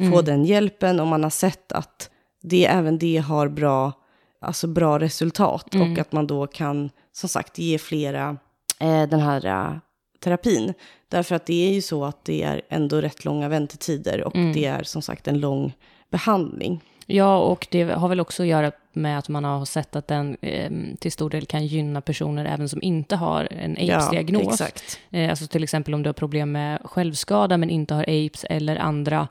[0.00, 0.12] mm.
[0.12, 2.10] få den hjälpen och man har sett att
[2.42, 3.92] det, även det har bra,
[4.40, 5.92] alltså bra resultat mm.
[5.92, 8.36] och att man då kan som sagt ge flera
[8.80, 9.76] eh, den här äh,
[10.20, 10.74] terapin.
[11.08, 14.52] Därför att det är ju så att det är ändå rätt långa väntetider och mm.
[14.52, 15.72] det är som sagt en lång
[16.10, 16.80] behandling.
[17.06, 20.36] Ja, och det har väl också att göra med att man har sett att den
[20.42, 24.60] eh, till stor del kan gynna personer även som inte har en AIDS-diagnos.
[24.60, 28.44] Ja, eh, alltså till exempel om du har problem med självskada men inte har AIDS
[28.50, 29.28] eller andra, eh,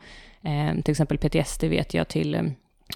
[0.83, 2.43] till exempel PTSD vet jag till eh,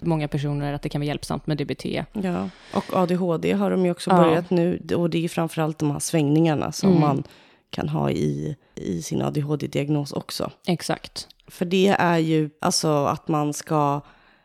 [0.01, 1.86] många personer att det kan vara hjälpsamt med DBT.
[2.13, 4.17] Ja, och ADHD har de ju också ja.
[4.17, 4.82] börjat nu.
[4.95, 7.01] Och det är framförallt de här svängningarna som mm.
[7.01, 7.23] man
[7.69, 10.51] kan ha i, i sin ADHD-diagnos också.
[10.67, 11.27] Exakt.
[11.47, 14.01] För det är ju alltså att man ska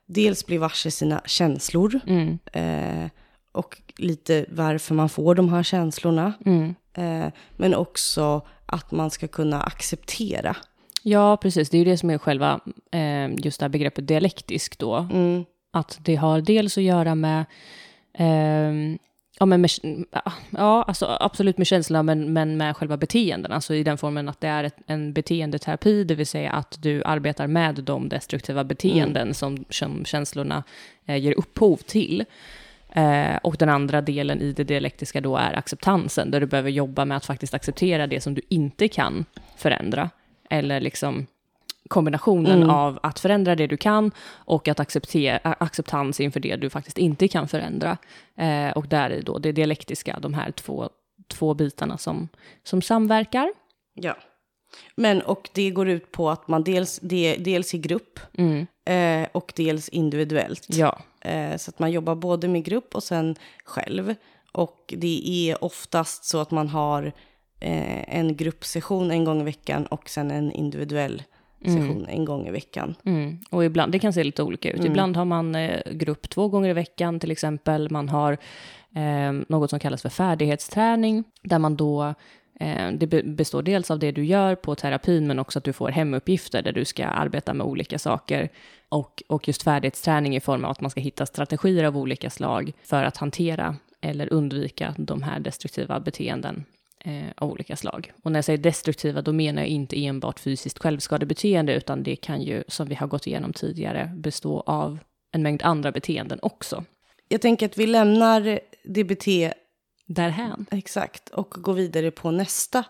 [0.07, 2.01] dels bli varse sina känslor.
[2.07, 2.39] Mm.
[2.53, 3.11] Eh,
[3.53, 6.33] och lite varför man får de här känslorna.
[6.47, 6.75] Mm.
[6.93, 10.57] Eh, men också att man ska kunna acceptera
[11.09, 11.71] Ja, precis.
[11.71, 14.95] Det är ju det som är själva, eh, just det här begreppet dialektisk då.
[14.97, 15.45] Mm.
[15.71, 17.45] Att det har dels att göra med,
[18.15, 18.99] eh,
[19.39, 19.71] ja, men med,
[20.51, 23.53] ja, alltså absolut med känsla, men, men med själva beteenden.
[23.53, 27.03] Alltså i den formen att det är ett, en beteendeterapi, det vill säga att du
[27.05, 29.35] arbetar med de destruktiva beteenden mm.
[29.35, 30.65] som, som känslorna
[31.07, 32.25] eh, ger upphov till.
[32.93, 37.05] Eh, och den andra delen i det dialektiska då är acceptansen, där du behöver jobba
[37.05, 39.25] med att faktiskt acceptera det som du inte kan
[39.57, 40.11] förändra
[40.51, 41.27] eller liksom
[41.89, 42.71] kombinationen mm.
[42.71, 47.29] av att förändra det du kan och att acceptera acceptans inför det du faktiskt inte
[47.29, 47.99] kan förändra.
[48.37, 50.89] Eh, och där är då det dialektiska, de här två,
[51.29, 52.29] två bitarna som,
[52.63, 53.53] som samverkar.
[53.95, 54.17] Ja.
[54.95, 58.67] Men och det går ut på att man dels, det, dels i grupp mm.
[58.85, 60.67] eh, och dels individuellt.
[60.69, 60.99] Ja.
[61.21, 64.15] Eh, så att man jobbar både med grupp och sen själv.
[64.53, 67.13] Och det är oftast så att man har
[67.61, 71.23] eh, en gruppsession en gång i veckan och sen en individuell
[71.65, 71.81] mm.
[71.81, 72.19] session mm.
[72.19, 72.95] en gång i veckan.
[73.05, 73.39] Mm.
[73.51, 74.79] Och ibland, det kan se lite olika ut.
[74.81, 74.91] Mm.
[74.91, 77.91] Ibland har man eh, grupp två gånger i veckan till exempel.
[77.91, 78.33] Man har
[78.95, 82.15] eh, något som kallas för färdighetsträning, där man då
[82.61, 85.89] Eh, det består dels av det du gör på terapin, men också att du får
[85.89, 88.49] hemuppgifter där du ska arbeta med olika saker.
[88.89, 92.73] Och, och just färdighetsträning i form av att man ska hitta strategier av olika slag
[92.85, 96.65] för att hantera eller undvika de här destruktiva beteenden
[97.05, 98.13] eh, av olika slag.
[98.23, 102.43] Och när jag säger destruktiva, då menar jag inte enbart fysiskt självskadebeteende, utan det kan
[102.43, 104.99] ju, som vi har gått igenom tidigare, bestå av
[105.33, 106.85] en mängd andra beteenden också.
[107.29, 109.53] Jag tänker att vi lämnar DBT
[110.07, 110.67] Därhän.
[110.71, 112.85] exakt och går vidare på nästa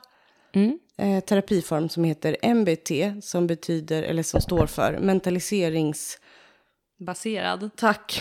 [0.53, 0.79] Mm.
[0.99, 2.91] eh, terapiform som heter MBT
[3.23, 6.19] som betyder eller som står för mentaliserings
[7.07, 7.71] Baserad.
[7.77, 8.21] Tack.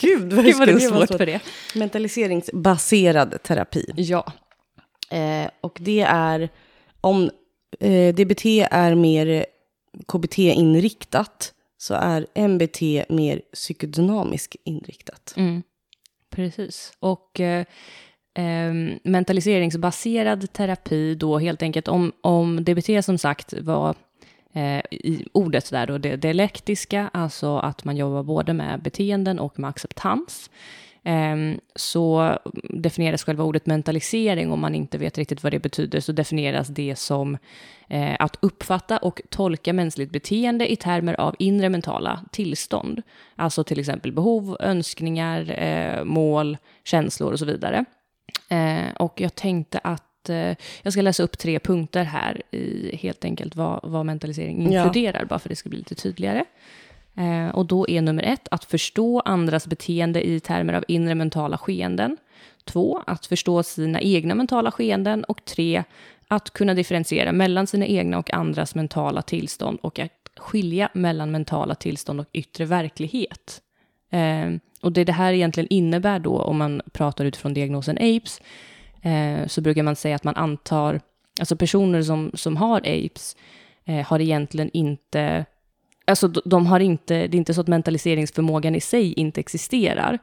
[0.00, 1.40] Gud vad, Gud vad det vara svårt för det.
[1.74, 3.92] Mentaliseringsbaserad terapi.
[3.96, 4.32] Ja.
[5.10, 6.48] Eh, och det är
[7.00, 7.30] om
[7.80, 9.46] eh, DBT är mer
[10.06, 15.34] KBT-inriktat så är MBT mer psykodynamisk inriktat.
[15.36, 15.62] Mm.
[16.30, 16.92] Precis.
[16.98, 17.64] Och eh,
[18.34, 23.94] eh, mentaliseringsbaserad terapi då helt enkelt om, om DBT som sagt var
[24.52, 29.58] eh, i ordet där då det dialektiska, alltså att man jobbar både med beteenden och
[29.58, 30.50] med acceptans.
[31.08, 32.38] Ehm, så
[32.70, 36.98] definieras själva ordet mentalisering, om man inte vet riktigt vad det betyder, så definieras det
[36.98, 37.38] som
[37.88, 43.02] eh, att uppfatta och tolka mänskligt beteende i termer av inre mentala tillstånd.
[43.36, 47.84] Alltså till exempel behov, önskningar, eh, mål, känslor och så vidare.
[48.48, 50.04] Eh, och jag tänkte att
[50.82, 54.84] jag ska läsa upp tre punkter här i helt enkelt vad, vad mentalisering Ja.
[54.84, 56.44] inkluderar, bara för att det ska bli lite tydligare.
[57.18, 61.58] Eh, och då är nummer ett att förstå andras beteende i termer av inre mentala
[61.58, 62.16] skeenden.
[62.64, 65.24] Två, att förstå sina egna mentala skeenden.
[65.24, 65.84] Och tre,
[66.28, 71.74] att kunna differentiera mellan sina egna och andras mentala tillstånd och att skilja mellan mentala
[71.74, 73.60] tillstånd och yttre verklighet.
[74.10, 74.50] Eh,
[74.80, 78.40] och det det här egentligen innebär då, om man pratar utifrån diagnosen APES,
[79.02, 81.00] eh, så brukar man säga att man antar,
[81.40, 83.36] alltså personer som, som har APES
[83.84, 85.44] eh, har egentligen inte
[86.08, 90.18] Alltså de- har inte, det är inte så att mentaliseringsförmågan i sig inte existerar,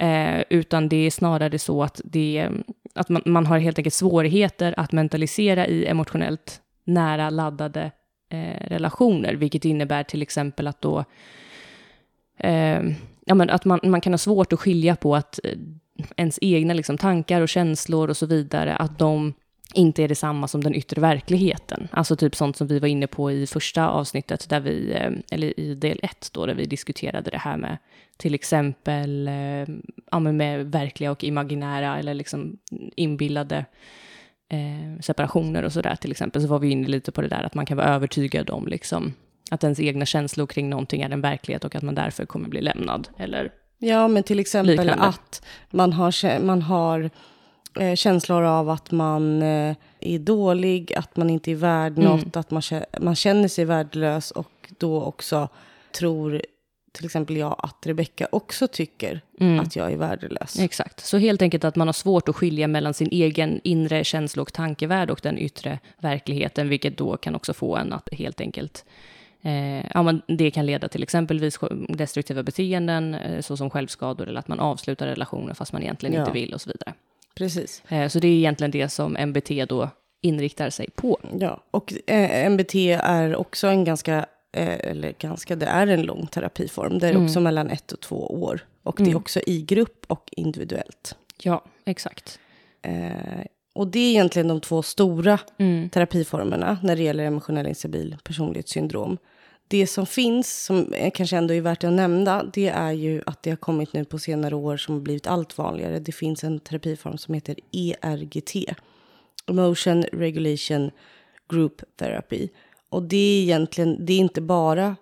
[0.00, 2.48] eh, utan det är snarare så att, det,
[2.94, 7.90] att man, man har helt enkelt svårigheter att mentalisera i emotionellt nära laddade
[8.30, 11.04] eh, relationer, vilket innebär till exempel att då
[12.38, 12.80] eh,
[13.26, 15.58] ja, men att man, man kan ha svårt att skilja på att eh,
[16.16, 19.34] ens egna liksom, tankar och känslor och så vidare, att de
[19.74, 21.88] inte är detsamma som den yttre verkligheten.
[21.90, 25.60] Alltså typ sånt som vi var inne på i första avsnittet, där vi, eh, eller
[25.60, 27.78] i del ett då, där vi diskuterade det här med
[28.16, 29.74] till exempel eh,
[30.10, 32.58] ja, med verkliga och imaginära eller liksom
[32.96, 33.64] inbillade
[34.48, 37.54] eh, separationer och sådär till exempel, så var vi inne lite på det där att
[37.54, 39.14] man kan vara övertygad om liksom
[39.50, 42.60] att ens egna känslor kring någonting är en verklighet och att man därför kommer bli
[42.60, 43.08] lämnad.
[43.18, 43.52] Eller,
[43.84, 45.04] Ja, men till exempel Liknande.
[45.04, 47.10] att man har, man har
[47.80, 52.04] eh, känslor av att man eh, är dålig, att man inte är värd Mm.
[52.10, 52.62] något, att man,
[53.00, 55.48] man känner sig värdelös och då också
[55.98, 56.42] tror
[56.92, 59.60] till exempel jag att Rebecka också tycker Mm.
[59.60, 60.58] att jag är värdelös.
[60.58, 64.42] Exakt, så helt enkelt att man har svårt att skilja mellan sin egen inre känslo
[64.42, 68.84] och tankevärld och den yttre verkligheten, vilket då kan också få en att helt enkelt
[69.44, 71.58] Eh, ja, men det kan leda till exempelvis
[71.88, 76.20] destruktiva beteenden, eh, såsom självskador eller att man avslutar relationer fast man egentligen Ja.
[76.20, 76.92] inte vill och så vidare.
[77.34, 77.82] Precis.
[77.88, 79.90] Eh, så det är egentligen det som MBT då
[80.22, 81.20] inriktar sig på.
[81.38, 86.26] Ja, och eh, MBT är också en ganska, eh, eller ganska, det är en lång
[86.26, 86.98] terapiform.
[86.98, 87.24] Det är Mm.
[87.24, 88.60] också mellan ett och två år.
[88.82, 89.16] Och det är Mm.
[89.16, 91.16] också i grupp och individuellt.
[91.42, 92.38] Ja, exakt.
[92.82, 95.88] Eh, och det är egentligen de två stora Mm.
[95.90, 99.18] terapiformerna när det gäller emotionell instabil personlighetssyndrom.
[99.72, 103.50] Det som finns, som kanske ändå är värt att nämna, det är ju att det
[103.50, 105.98] har kommit nu på senare år som har blivit allt vanligare.
[105.98, 108.54] Det finns en terapiform som heter ERGT,
[109.46, 110.90] Emotion Regulation
[111.48, 112.48] Group Therapy.
[112.88, 114.96] Och det är egentligen, det är inte bara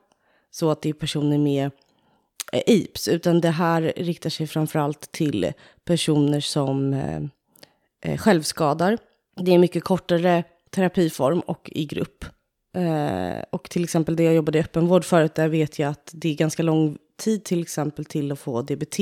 [0.51, 1.71] så att det är personer med
[2.53, 5.53] eh, IPS, utan det här riktar sig framförallt till
[5.85, 7.23] personer som eh,
[8.01, 8.99] eh, självskadar.
[9.37, 12.25] Det är en mycket kortare terapiform och i grupp.
[12.73, 16.29] Eh, och till exempel det jag jobbade i öppenvård förut, där vet jag att det
[16.29, 19.01] är ganska lång tid till exempel till att få DBT.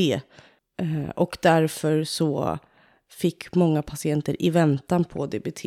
[0.80, 2.58] Eh, och därför så
[3.10, 5.64] fick många patienter i väntan på DBT,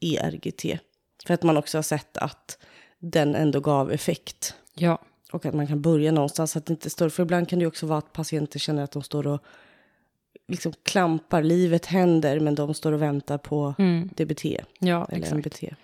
[0.00, 0.80] ERGT.
[1.26, 2.58] För att man också har sett att
[2.98, 4.54] den ändå gav effekt.
[4.74, 4.98] Ja,
[5.32, 6.56] Och att man kan börja någonstans.
[6.56, 9.02] Att det inte står, för ibland kan det också vara att patienter känner att de
[9.02, 9.40] står och
[10.48, 11.42] liksom klampar.
[11.42, 14.10] Livet händer men de står och väntar på mm.
[14.16, 14.44] DBT
[14.78, 15.34] ja eller exakt.
[15.34, 15.74] MBT.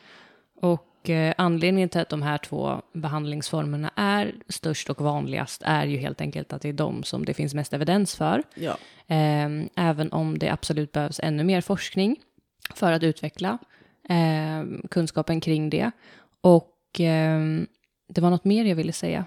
[0.61, 5.97] Och eh, anledningen till att de här två behandlingsformerna är störst och vanligast är ju
[5.97, 8.43] helt enkelt att det är de som det finns mest evidens för.
[8.55, 8.77] Ja.
[9.07, 12.17] Eh, även om det absolut behövs ännu mer forskning
[12.75, 13.59] för att utveckla
[14.09, 15.91] eh, kunskapen kring det.
[16.41, 17.41] Och eh,
[18.09, 19.25] det var något mer jag ville säga.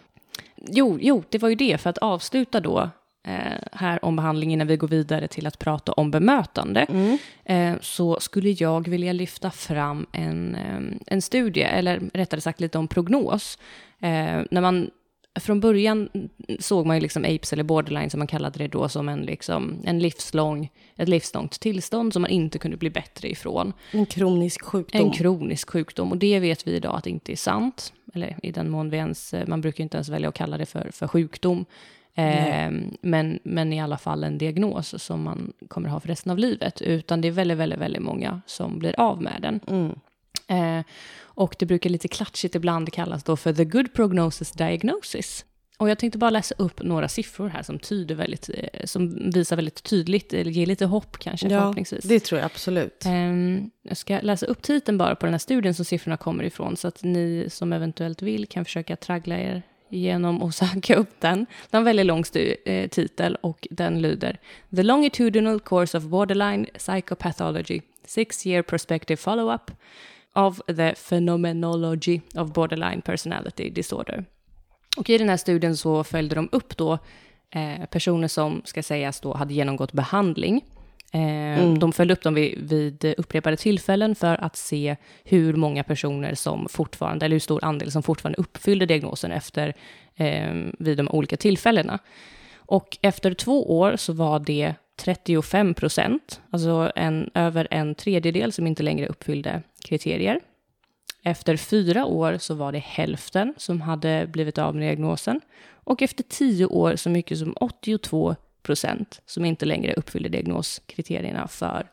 [0.55, 2.89] Jo, jo, det var ju det, för att avsluta då
[3.23, 3.33] eh,
[3.71, 7.17] här om behandling innan vi går vidare till att prata om bemötande, Mm.
[7.45, 12.77] eh, så skulle jag vilja lyfta fram en, eh, en studie, eller rättare sagt lite
[12.77, 13.57] om prognos.
[13.99, 14.89] Eh, när man
[15.39, 16.09] från början
[16.59, 19.77] såg man ju liksom apes eller borderline som man kallade det då som en, liksom,
[19.83, 23.73] en livslång, ett livslångt tillstånd som man inte kunde bli bättre ifrån.
[23.91, 25.01] En kronisk sjukdom.
[25.05, 27.93] En kronisk sjukdom och det vet vi idag att det inte är sant.
[28.13, 30.89] Eller i den mån vi ens, man brukar inte ens välja att kalla det för,
[30.91, 31.65] för sjukdom.
[32.15, 32.71] Eh,
[33.01, 36.81] men, men i alla fall en diagnos som man kommer ha för resten av livet.
[36.81, 39.59] Utan det är väldigt, väldigt, väldigt många som blir av med den.
[39.67, 39.95] Mm.
[40.47, 40.85] Eh,
[41.21, 45.45] och det brukar lite klatschigt ibland kallas då för the good prognosis diagnosis.
[45.77, 49.55] Och jag tänkte bara läsa upp några siffror här som, tyder väldigt, eh, som visar
[49.55, 52.03] väldigt tydligt, eller ger lite hopp kanske Ja, förhoppningsvis.
[52.03, 53.03] det tror jag absolut.
[53.05, 56.77] Ehm, jag ska läsa upp titeln bara på den här studien som siffrorna kommer ifrån,
[56.77, 59.61] så att ni som eventuellt vill kan försöka traggla er
[59.93, 61.37] genom att söka upp den.
[61.37, 62.23] Den har en väldigt lång
[62.65, 64.39] eh, titel och den lyder
[64.75, 69.71] The Longitudinal Course of Borderline Psychopathology, Six Year Prospective Follow-up
[70.33, 74.25] of the Phenomenology of Borderline Personality Disorder.
[74.97, 76.97] Och i den här studien så följde de upp då
[77.49, 80.65] eh, personer som ska sägas då hade genomgått behandling.
[81.13, 86.35] Eh, De följde upp dem vid, vid upprepade tillfällen för att se hur många personer
[86.35, 89.73] som fortfarande, eller hur stor andel som fortfarande uppfyllde diagnosen efter
[90.15, 91.99] eh, vid de olika tillfällena.
[92.55, 98.67] Och efter två år så var det 35 procent, alltså en, över en tredjedel som
[98.67, 100.39] inte längre uppfyllde kriterier.
[101.23, 105.41] Efter fyra år så var det hälften som hade blivit av med diagnosen.
[105.71, 111.91] Och efter tio år så mycket som 82 procent som inte längre uppfyllde diagnoskriterierna för,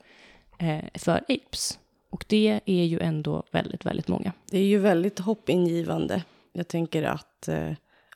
[0.58, 1.78] eh, för APES.
[2.10, 4.32] Och det är ju ändå väldigt, väldigt många.
[4.50, 6.22] Det är ju väldigt hoppingivande.
[6.52, 7.72] Jag tänker att, eh,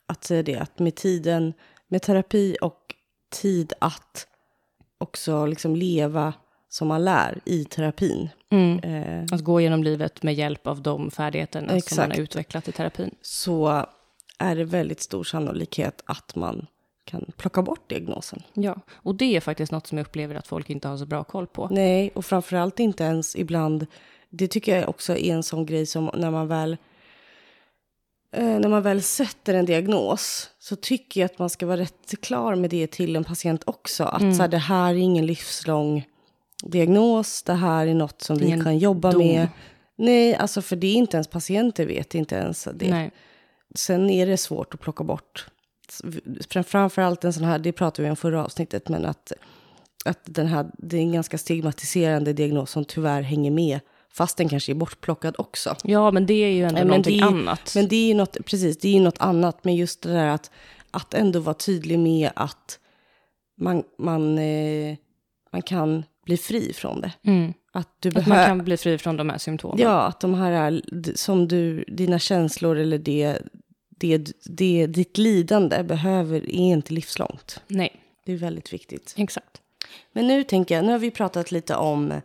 [0.06, 1.52] att säga det, att med tiden,
[1.88, 2.94] med terapi och
[3.32, 4.26] tid att
[4.98, 6.32] också liksom leva
[6.68, 8.28] som man lär i terapin.
[8.82, 12.12] Eh, Att gå genom livet med hjälp av de färdigheterna som man Exakt.
[12.16, 13.14] har utvecklat i terapin.
[13.22, 13.86] så
[14.38, 16.66] är det väldigt stor sannolikhet att man
[17.04, 18.42] kan plocka bort diagnosen.
[18.54, 21.24] Ja, och det är faktiskt något som jag upplever att folk inte har så bra
[21.24, 21.68] koll på.
[21.70, 23.86] Nej, och framförallt inte ens ibland.
[24.30, 26.76] Det tycker jag också är en sån grej som när man väl
[28.32, 32.14] eh, när man väl sätter en diagnos så tycker jag att man ska vara rätt
[32.22, 34.04] klar med det till en patient också.
[34.04, 36.04] Att så här, det här är ingen livslång
[36.62, 39.26] diagnos, det här är något som vi kan jobba dom.
[39.26, 39.48] med.
[39.96, 42.90] Nej, alltså för det är inte ens patienter vet inte ens det.
[42.90, 43.10] Nej.
[43.74, 45.46] Sen är det svårt att plocka bort.
[46.68, 49.32] Framförallt en sån här, det pratade vi om förra avsnittet, men att,
[50.04, 53.80] att den här, det är en ganska stigmatiserande diagnos som tyvärr hänger med,
[54.12, 55.76] fast den kanske är bortplockad också.
[55.84, 57.72] Ja, men det är ju ändå Nej, men någonting det annat.
[57.74, 60.26] Men det är ju något, precis, det är ju något annat, men just det där
[60.26, 60.50] att,
[60.90, 62.78] att ändå vara tydlig med att
[63.60, 64.96] man, man, eh,
[65.52, 67.12] man kan bli fri från det.
[67.22, 67.52] Mm.
[67.72, 69.78] Att du Att man kan bli fri från de här symptomen.
[69.78, 70.82] Ja, att de här är,
[71.16, 73.38] som du, dina känslor eller det,
[73.98, 77.61] det, det, ditt lidande behöver, är inte livslångt.
[77.68, 77.92] Nej,
[78.26, 79.14] Det är väldigt viktigt.
[79.16, 79.61] exakt.
[80.12, 82.20] Men nu tänker jag, nu har vi pratat lite om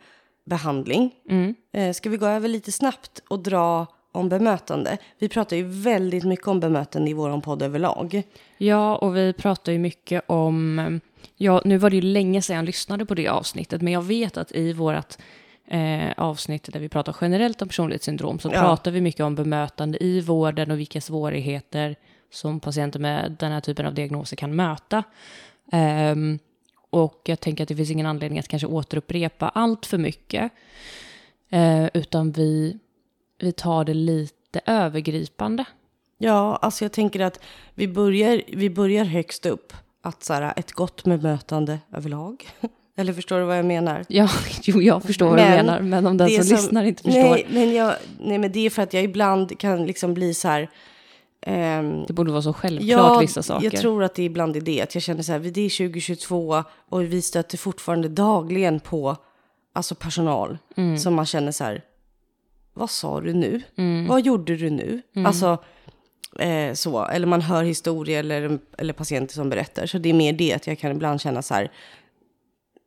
[0.45, 1.15] behandling.
[1.29, 1.55] Mm.
[1.73, 4.97] Eh, ska vi gå över lite snabbt och dra om bemötande?
[5.19, 8.23] Vi pratar ju väldigt mycket om bemötande i vår podd överlag.
[8.57, 10.99] Ja, och vi pratar ju mycket om...
[11.35, 14.37] Ja, nu var det ju länge sedan jag lyssnade på det avsnittet, men jag vet
[14.37, 15.17] att i vårt
[15.69, 18.59] eh, avsnitt där vi pratar generellt om personlighetssyndrom så Ja.
[18.61, 21.95] pratar vi mycket om bemötande i vården och vilka svårigheter
[22.31, 25.03] som patienter med den här typen av diagnoser kan möta.
[25.71, 26.39] Ehm,
[26.89, 30.51] och jag tänker att det finns ingen anledning att kanske återupprepa allt för mycket,
[31.49, 32.79] eh, utan vi,
[33.39, 35.65] vi tar det lite övergripande.
[36.17, 37.39] Ja, alltså jag tänker att
[37.75, 39.73] vi börjar, vi börjar högst upp.
[40.01, 42.47] Att så här, ett gott bemötande överlag.
[42.99, 44.05] Eller förstår du vad jag menar?
[44.07, 44.29] Ja,
[44.63, 47.21] jo, jag förstår vad du Men menar, men om den det som, lyssnar inte förstår,
[47.21, 50.47] Nej men, jag, nej, men det är för att jag ibland kan liksom bli så
[50.47, 50.69] här...
[51.41, 53.63] ehm, det borde vara så självklart vissa saker.
[53.71, 54.81] jag tror att det ibland är det.
[54.81, 59.15] Att jag känner så här, det är 2022 och vi stöter fortfarande dagligen på
[59.73, 60.97] alltså personal Mm.
[60.97, 61.81] som man känner så här,
[62.73, 63.61] vad sa du nu?
[63.77, 64.07] Mm.
[64.07, 65.01] Vad gjorde du nu?
[65.25, 65.57] Alltså,
[66.39, 67.05] eh, så.
[67.05, 69.85] Eller man hör historier eller, eller patienter som berättar.
[69.85, 71.71] Så det är mer det att jag kan ibland känna så här,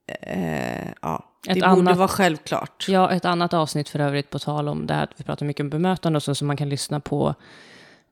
[0.06, 2.86] eh, ja, Ett det borde annat- vara självklart.
[2.88, 5.70] Ja, ett annat avsnitt för övrigt på tal om det här, vi pratar mycket om
[5.70, 7.34] bemötande och så som man kan lyssna på,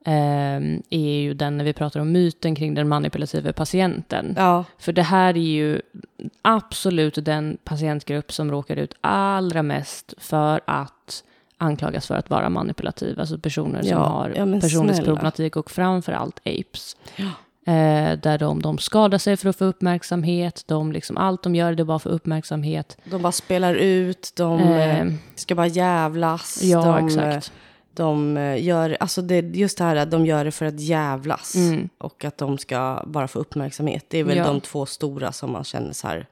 [0.04, 4.34] ehm, är ju den när vi pratar om myten kring den manipulativa patienten.
[4.36, 5.80] Ja, För det här är ju
[6.42, 11.24] absolut den patientgrupp som råkar ut allra mest för att
[11.58, 16.40] anklagas för att vara manipulativ, alltså personer som Ja, har ja, personlighetsproblematik och framför allt
[16.44, 16.96] apes.
[17.16, 17.28] Ja.
[17.66, 21.74] Eh, där de, de skadar sig för att få uppmärksamhet, de liksom, allt de gör
[21.74, 22.96] det bara för uppmärksamhet.
[23.04, 26.62] De bara spelar ut, de eh, Eh, ska bara jävlas.
[26.62, 27.52] ja, de, exakt.
[27.94, 31.54] De eh, gör, alltså det, just det här att de gör det för att jävlas.
[31.54, 31.88] Mm.
[31.98, 34.04] Och att de ska bara få uppmärksamhet.
[34.08, 34.44] Det är väl Ja.
[34.46, 36.26] de två stora som man känner så här,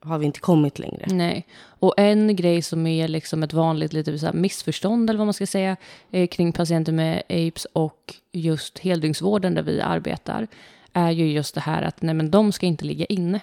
[0.00, 1.06] har vi inte kommit längre?
[1.06, 1.46] Nej.
[1.62, 5.46] Och en grej som är liksom ett vanligt lite så missförstånd, eller vad man ska
[5.46, 5.76] säga,
[6.10, 10.46] eh, kring patienter med aids och just heldygnsvården där vi arbetar,
[10.92, 13.40] är ju just det här att nej, men de ska inte ligga inne.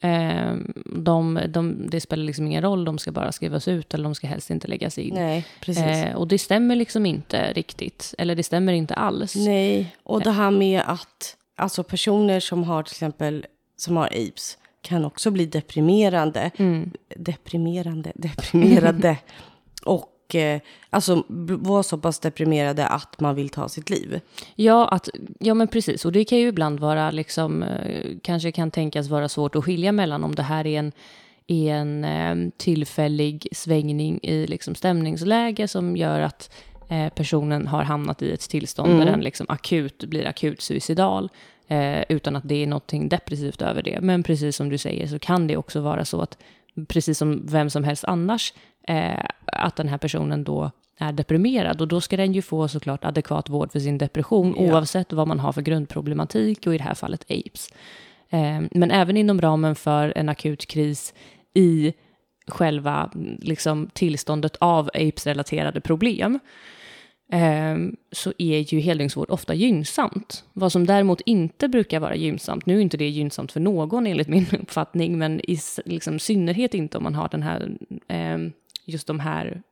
[0.00, 0.54] Eh,
[0.84, 4.26] de, de, det spelar liksom ingen roll, de ska bara skrivas ut eller de ska
[4.26, 5.14] helst inte läggas in.
[5.14, 5.84] Nej, precis.
[5.84, 9.36] Eh, och det stämmer liksom inte riktigt, eller det stämmer inte alls.
[9.36, 13.46] Nej, och det här med att alltså personer som har till exempel
[13.76, 16.50] som har aids kan också bli deprimerande.
[16.56, 16.90] Mm.
[17.16, 19.16] Deprimerande, deprimerade.
[19.84, 20.60] och eh,
[20.90, 24.20] alltså vara så pass deprimerade att man vill ta sitt liv.
[24.54, 25.08] Ja, att,
[25.38, 26.04] ja, men precis.
[26.04, 29.92] Och det kan ju ibland vara, liksom, eh, kanske kan tänkas vara svårt att skilja
[29.92, 30.92] mellan om det här är en,
[31.46, 36.50] är en eh, tillfällig svängning i liksom, stämningsläge som gör att
[36.88, 41.30] eh, personen har hamnat i ett tillstånd där den liksom, akut blir akut suicidal.
[41.68, 43.98] Eh, utan att det är någonting depressivt över det.
[44.00, 46.38] Men precis som du säger så kan det också vara så att,
[46.88, 48.52] precis som vem som helst annars,
[48.88, 51.80] eh, att den här personen då är deprimerad.
[51.80, 54.62] Och då ska den ju få såklart adekvat vård för sin depression Ja.
[54.62, 57.68] oavsett vad man har för grundproblematik och i det här fallet aids.
[58.30, 61.14] Eh, men även inom ramen för en akut kris
[61.54, 61.94] i
[62.46, 66.38] själva liksom, tillståndet av aids-relaterade problem
[67.32, 70.44] Ehm, så är ju heldygnsvård ofta gynnsamt.
[70.52, 74.28] Vad som däremot inte brukar vara gynnsamt, nu är inte det gynnsamt för någon enligt
[74.28, 77.76] min uppfattning, men i liksom, synnerhet inte om man har den här,
[78.08, 78.52] ehm,
[78.84, 79.62] just de här,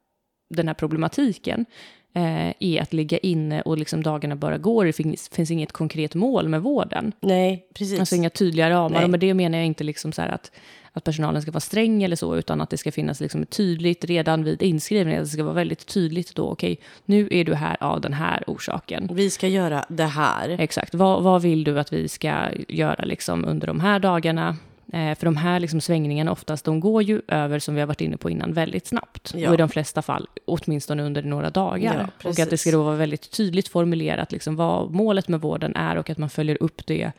[0.50, 1.66] den här problematiken,
[2.14, 4.84] eh, är att ligga inne och liksom dagarna bara går.
[4.84, 7.12] Det finns, finns inget konkret mål med vården.
[7.20, 8.00] Nej, precis.
[8.00, 8.90] Alltså inga tydliga ramar.
[8.90, 9.04] Nej.
[9.04, 10.50] Och med det menar jag inte liksom så att,
[10.92, 14.44] att personalen ska vara sträng eller så, utan att det ska finnas liksom tydligt redan
[14.44, 15.22] vid inskrivningen.
[15.22, 19.08] Det ska vara väldigt tydligt då, okej, nu är du här av den här orsaken.
[19.12, 20.48] Vi ska göra det här.
[20.48, 24.56] Exakt, vad, vad vill du att vi ska göra liksom under de här dagarna?
[24.94, 28.00] Eh, för de här liksom svängningarna oftast, de går ju över, som vi har varit
[28.00, 29.32] inne på innan, väldigt snabbt.
[29.36, 29.48] Ja.
[29.48, 32.10] Och i de flesta fall, åtminstone under några dagar.
[32.22, 35.76] Ja, och att det ska då vara väldigt tydligt formulerat liksom, vad målet med vården
[35.76, 37.12] är och att man följer upp det.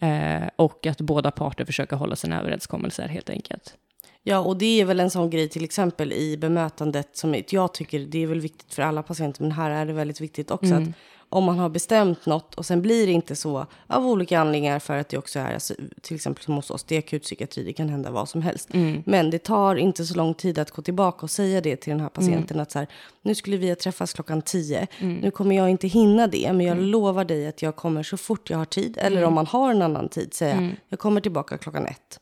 [0.00, 3.74] Eh, och att båda parter försöker hålla sina överenskommelser helt enkelt.
[4.22, 7.98] Ja, och det är väl en sån grej till exempel i bemötandet som jag tycker
[8.00, 10.82] det är väl viktigt för alla patienter, men här är det väldigt viktigt också Mm.
[10.82, 10.88] att
[11.32, 14.96] om man har bestämt något och sen blir det inte så av olika anledningar för
[14.96, 17.88] att det också är, alltså, till exempel som hos oss, det är akutpsykiatri, det kan
[17.88, 18.68] hända vad som helst.
[18.74, 19.02] Mm.
[19.06, 22.00] Men det tar inte så lång tid att gå tillbaka och säga det till den
[22.00, 22.62] här patienten Mm.
[22.62, 22.88] att så här,
[23.22, 26.76] nu skulle vi ha träffats klockan 10, nu kommer jag inte hinna det, men jag
[26.76, 26.88] Mm.
[26.90, 29.82] lovar dig att jag kommer så fort jag har tid, eller om man har en
[29.82, 30.76] annan tid, säga Mm.
[30.88, 32.20] jag kommer tillbaka klockan ett.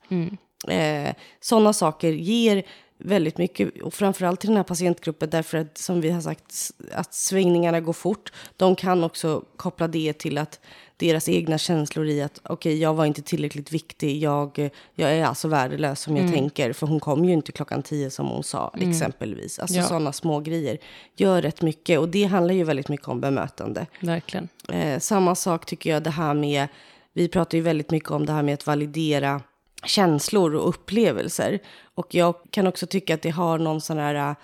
[0.68, 2.62] Eh, Sådana saker ger
[2.98, 7.14] väldigt mycket, och framförallt till den här patientgruppen, därför att som vi har sagt, att
[7.14, 8.32] svängningarna går fort.
[8.56, 10.60] De kan också koppla det till att
[10.96, 15.48] deras egna känslor i att okej, jag var inte tillräckligt viktig, jag, jag är alltså
[15.48, 16.34] värdelös som jag Mm.
[16.34, 19.58] tänker, för hon kom ju inte klockan tio som hon sa, exempelvis.
[19.58, 19.82] Alltså Ja.
[19.84, 20.78] sådana små grejer
[21.16, 23.86] gör rätt mycket, och det handlar ju väldigt mycket om bemötande.
[24.00, 24.48] Verkligen.
[24.72, 26.68] Eh, samma sak tycker jag det här med,
[27.12, 29.40] vi pratar ju väldigt mycket om det här med att validera
[29.84, 31.58] känslor och upplevelser.
[31.94, 34.34] Och jag kan också tycka att det har någon sån här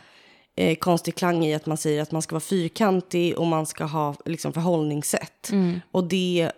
[0.57, 3.85] eh, konstig klang i att man säger att man ska vara fyrkantig och man ska
[3.85, 5.51] ha liksom, förhållningssätt.
[5.91, 6.51] Och det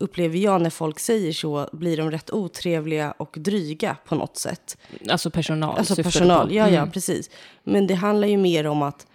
[0.00, 4.76] upplever jag när folk säger så, blir de rätt otrevliga och dryga på något sätt.
[5.10, 5.78] Alltså personal.
[5.78, 6.90] Alltså personal, ja, ja, Mm.
[6.90, 7.30] precis.
[7.64, 9.06] Men det handlar ju mer om att,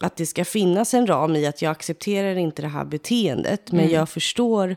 [0.00, 3.80] att det ska finnas en ram i att jag accepterar inte det här beteendet, men
[3.80, 3.92] Mm.
[3.92, 4.76] jag förstår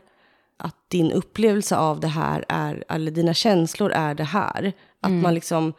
[0.64, 4.72] att din upplevelse av det här är, eller dina känslor är det här.
[5.00, 5.72] Att man liksom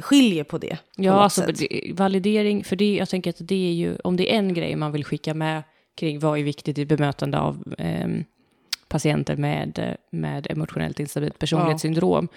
[0.00, 0.66] skiljer på det.
[0.66, 1.06] på Mm.
[1.06, 1.60] Ja, alltså sätt.
[1.92, 4.92] validering, för det, jag tänker att det är ju, om det är en grej man
[4.92, 5.62] vill skicka med
[5.94, 8.24] kring vad är viktigt i bemötande av ehm,
[8.88, 12.28] patienter med, med emotionellt instabilt personlighetssyndrom,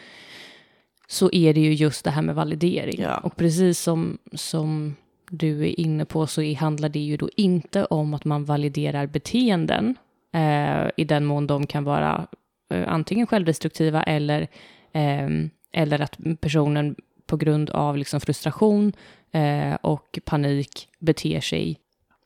[1.07, 3.01] så är det ju just det här med validering.
[3.01, 3.17] Ja.
[3.17, 4.95] Och precis som, som
[5.29, 9.95] du är inne på så handlar det ju då inte om att man validerar beteenden
[10.33, 12.27] eh, i den mån de kan vara
[12.69, 14.47] eh, antingen självdestruktiva eller,
[14.93, 16.95] ehm, eller att personen
[17.27, 18.93] på grund av liksom frustration
[19.31, 21.79] eh, och panik beter sig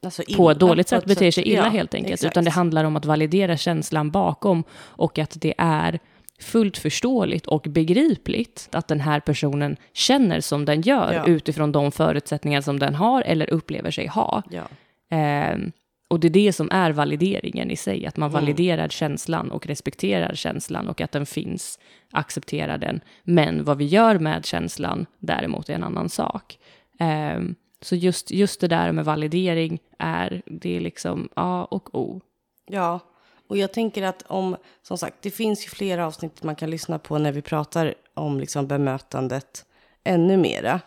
[0.04, 2.14] Alltså på illa, ett dåligt på sätt, beter sig illa ja, helt enkelt.
[2.14, 2.34] exakt.
[2.34, 6.00] Utan det handlar om att validera känslan bakom och att det är
[6.40, 11.26] fullt förståeligt och begripligt att den här personen känner som den gör Ja.
[11.26, 14.44] utifrån de förutsättningar som den har eller upplever sig ha.
[14.50, 14.64] Ja.
[15.10, 15.72] Ehm,
[16.08, 18.42] och det är det som är valideringen i sig, att man Mm.
[18.42, 21.80] validerar känslan och respekterar känslan och att den finns,
[22.12, 23.02] accepterar den.
[23.24, 26.58] Men vad vi gör med känslan däremot är en annan sak.
[27.00, 32.22] Ehm, så just, just det där med validering är, det är liksom A och O.
[32.70, 33.00] Ja,
[33.48, 37.00] och jag tänker att om, som sagt, det finns ju flera avsnitt man kan lyssna
[37.00, 39.66] på när vi pratar om liksom bemötandet
[40.04, 40.82] ännu mera.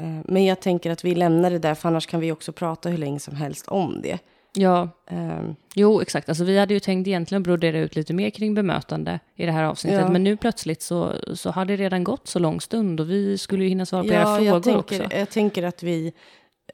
[0.00, 2.88] Eh, Men jag tänker att vi lämnar det där, för annars kan vi också prata
[2.88, 4.18] hur länge som helst om det.
[4.54, 5.40] Ja, Eh,
[5.74, 6.28] jo exakt.
[6.28, 9.64] Alltså, vi hade ju tänkt egentligen brodera ut lite mer kring bemötande i det här
[9.64, 10.08] avsnittet, Ja.
[10.10, 13.62] men nu plötsligt så, så har det redan gått så lång stund och vi skulle
[13.62, 15.16] ju hinna svara på era Ja, frågor jag tänker, också.
[15.16, 16.12] jag tänker att vi...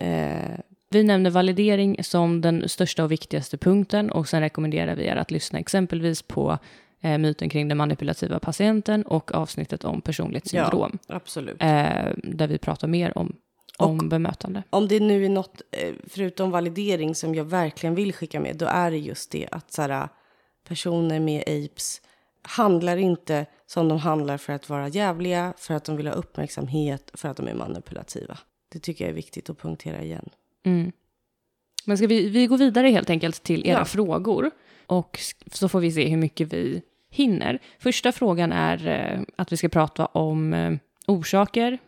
[0.01, 0.59] Eh,
[0.91, 5.31] Vi nämner validering som den största och viktigaste punkten och sen rekommenderar vi er att
[5.31, 6.59] lyssna exempelvis på
[7.03, 10.99] eh, myten kring den manipulativa patienten och avsnittet om personlighetssyndrom.
[11.09, 11.57] absolut.
[11.63, 13.37] Eh, där vi pratar mer om,
[13.79, 14.63] om bemötande.
[14.71, 18.67] Om det nu är något, eh, förutom validering, som jag verkligen vill skicka med, då
[18.67, 20.09] är det just det att så här,
[20.69, 22.01] personer med apes
[22.43, 27.11] handlar inte som de handlar för att vara jävliga, för att de vill ha uppmärksamhet,
[27.15, 28.39] för att de är manipulativa.
[28.73, 30.29] Det tycker jag är viktigt att punktera igen.
[30.65, 30.93] Mm.
[31.85, 33.85] Men ska vi, vi går vidare helt enkelt till era Ja.
[33.85, 34.51] frågor
[34.87, 35.19] och
[35.53, 37.59] så får vi se hur mycket vi hinner.
[37.79, 40.73] Första frågan är eh, att vi ska prata om eh,
[41.07, 41.79] orsaker,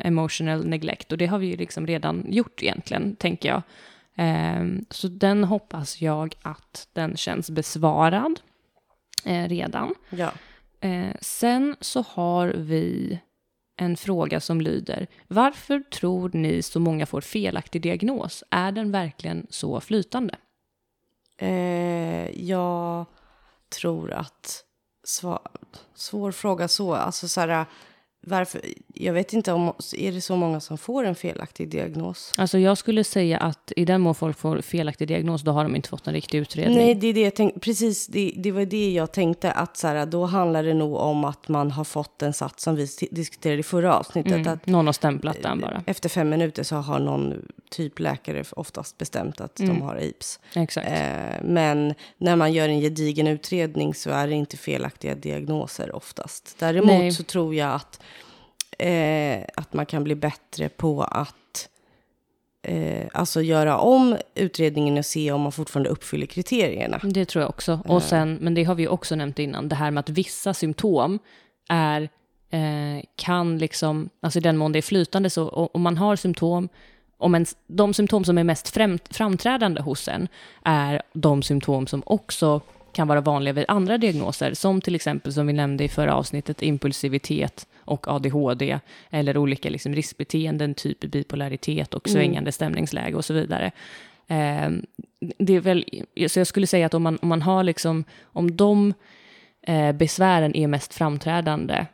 [0.00, 3.62] emotional neglect och det har vi ju liksom redan gjort egentligen, tänker jag.
[4.14, 8.40] Eh, så den hoppas jag att den känns besvarad
[9.24, 9.94] eh, redan.
[10.10, 10.32] Ja.
[10.80, 13.18] Eh, sen så har vi
[13.76, 18.44] en fråga som lyder Varför tror ni så många får felaktig diagnos?
[18.50, 20.34] Är den verkligen så flytande?
[21.38, 23.06] Eh, jag
[23.80, 24.64] tror att...
[25.04, 25.42] Sva,
[25.94, 26.94] svår fråga så.
[26.94, 27.66] Alltså så här,
[28.20, 28.60] varför,
[29.00, 29.72] jag vet inte om...
[29.98, 32.32] Är det så många som får en felaktig diagnos?
[32.36, 35.76] Alltså jag skulle säga att i den mån folk får felaktig diagnos då har de
[35.76, 36.78] inte fått en riktig utredning.
[36.78, 37.60] Nej, det är det jag tänkte.
[37.60, 39.52] Precis, det, det var det jag tänkte.
[39.52, 42.76] Att så här, då handlar det nog om att man har fått en sats som
[42.76, 44.32] vi diskuterade i förra avsnittet.
[44.32, 44.52] mm.
[44.52, 45.82] Att Någon har stämplat den bara.
[45.86, 47.34] efter fem minuter så har någon
[47.70, 50.40] typ läkare oftast bestämt att de har apes.
[50.54, 50.88] Exakt.
[50.88, 56.54] Eh, men när man gör en gedigen utredning så är det inte felaktiga diagnoser oftast.
[56.58, 57.12] Däremot Nej.
[57.12, 58.00] så tror jag att,
[58.78, 61.68] eh, att man kan bli bättre på att
[62.62, 67.00] eh, alltså göra om utredningen och se om man fortfarande uppfyller kriterierna.
[67.02, 67.80] Det tror jag också.
[67.84, 71.18] Och sen, men det har vi också nämnt innan, det här med att vissa symptom
[71.68, 72.02] är,
[72.50, 76.68] eh, kan liksom, alltså i den mån det är flytande, så om man har symptom,
[77.18, 80.28] om ens, de symptom som är mest främ, framträdande hos en
[80.64, 82.60] är de symptom som också
[82.92, 86.62] kan vara vanliga vid andra diagnoser, som till exempel som vi nämnde i förra avsnittet,
[86.62, 88.78] impulsivitet och ADHD,
[89.10, 93.70] eller olika liksom riskbeteenden, typ bipolaritet och svängande stämningsläge och så vidare.
[94.26, 94.70] Eh,
[95.38, 95.84] det är väl,
[96.28, 98.94] så jag skulle säga att om man, om man har liksom, om de
[99.62, 101.86] eh, besvären är mest framträdande,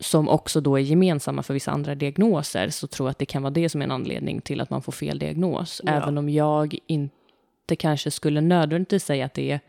[0.00, 3.42] som också då är gemensamma för vissa andra diagnoser, så tror jag att det kan
[3.42, 5.80] vara det som är en anledning till att man får fel diagnos.
[5.84, 5.92] Ja.
[5.92, 9.60] Även om jag inte kanske skulle nödvändigtvis säga att det är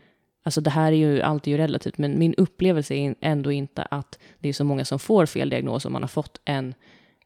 [0.42, 4.18] Alltså det här är ju alltid ju relativt, men min upplevelse är ändå inte att
[4.38, 6.74] det är så många som får fel diagnos om man har fått en,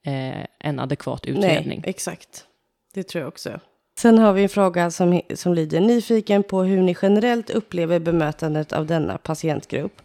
[0.03, 1.81] eh, en adekvat utredning.
[1.85, 2.47] Nej, exakt.
[2.95, 3.61] Det tror jag också.
[3.99, 8.73] Sen har vi en fråga som, som lyder nyfiken på hur ni generellt upplever bemötandet
[8.73, 10.03] av denna patientgrupp.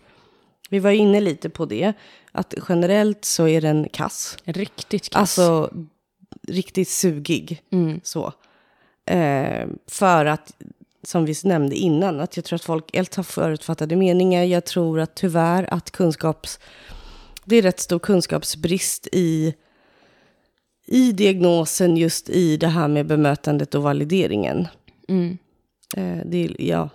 [0.70, 1.94] Vi var inne lite på det,
[2.32, 4.38] att generellt så är den kass.
[4.44, 5.20] Riktigt kass.
[5.40, 5.74] Alltså
[6.48, 7.62] riktigt sugig.
[7.72, 8.00] Mm.
[8.04, 8.34] Så.
[9.06, 10.56] Eh, för att,
[11.08, 14.44] som vi nämnde innan, att jag tror att folk helt har förutfattade meningar.
[14.44, 16.60] Jag tror att tyvärr att kunskaps...
[17.46, 19.54] Det är rätt stor kunskapsbrist i,
[20.88, 24.68] i diagnosen, just i det här med bemötandet och valideringen.
[25.08, 25.38] Mm.
[25.98, 26.90] Eh, det, ja,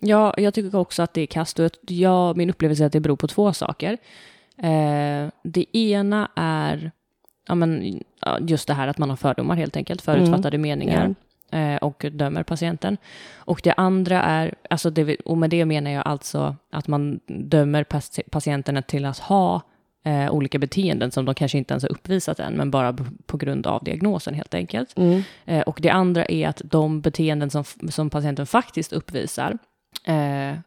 [0.00, 1.60] Ja, jag tycker också att det är kast.
[1.88, 3.92] Jag, min upplevelse är att det beror på två saker.
[4.58, 6.92] Eh, det ena är
[7.48, 11.14] ja, men, ja, just det här att man har fördomar helt enkelt, förutfattade meningar eh,
[11.80, 12.96] och dömer patienten.
[13.36, 17.84] Och det andra är, alltså det, och med det menar jag alltså att man dömer
[18.30, 19.62] patienterna till att ha
[20.06, 22.96] eh, olika beteenden som de kanske inte ens har uppvisat än, men bara
[23.26, 24.94] på grund av diagnosen helt enkelt.
[25.44, 29.58] Eh, och det andra är att de beteenden som, som patienten faktiskt uppvisar,
[30.04, 30.58] eh,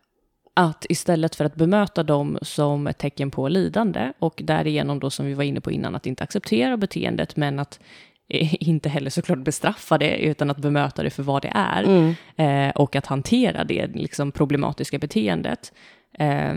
[0.54, 5.26] att istället för att bemöta dem som ett tecken på lidande och därigenom då som
[5.26, 8.09] vi var inne på innan, att inte acceptera beteendet, men att eh,
[8.60, 12.96] inte heller såklart bestraffa det, utan att bemöta det för vad det är eh, och
[12.96, 15.74] att hantera det liksom problematiska beteendet.
[16.20, 16.54] Eh,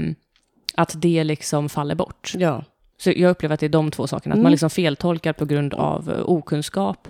[0.74, 2.32] att det liksom faller bort.
[2.36, 2.64] Ja.
[2.96, 4.42] Så jag upplever att det är de två sakerna, att Mm.
[4.42, 7.08] man liksom feltolkar på grund av eh, okunskap.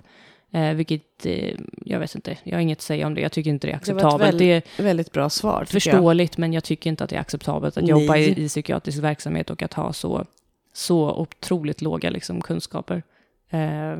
[0.54, 1.54] Eh, vilket, eh,
[1.84, 3.20] jag vet inte, jag har inget att säga om det.
[3.20, 4.38] Jag tycker inte det är Det var ett acceptabelt.
[4.38, 5.64] Det är Väldigt bra svar.
[5.64, 5.82] tycker jag.
[5.82, 7.90] förståeligt, men jag tycker inte att det är acceptabelt att Nej.
[7.90, 10.24] jobba i, i psykiatrisk verksamhet och att ha så,
[10.72, 13.02] så otroligt låga liksom, kunskaper
[13.50, 13.96] eh,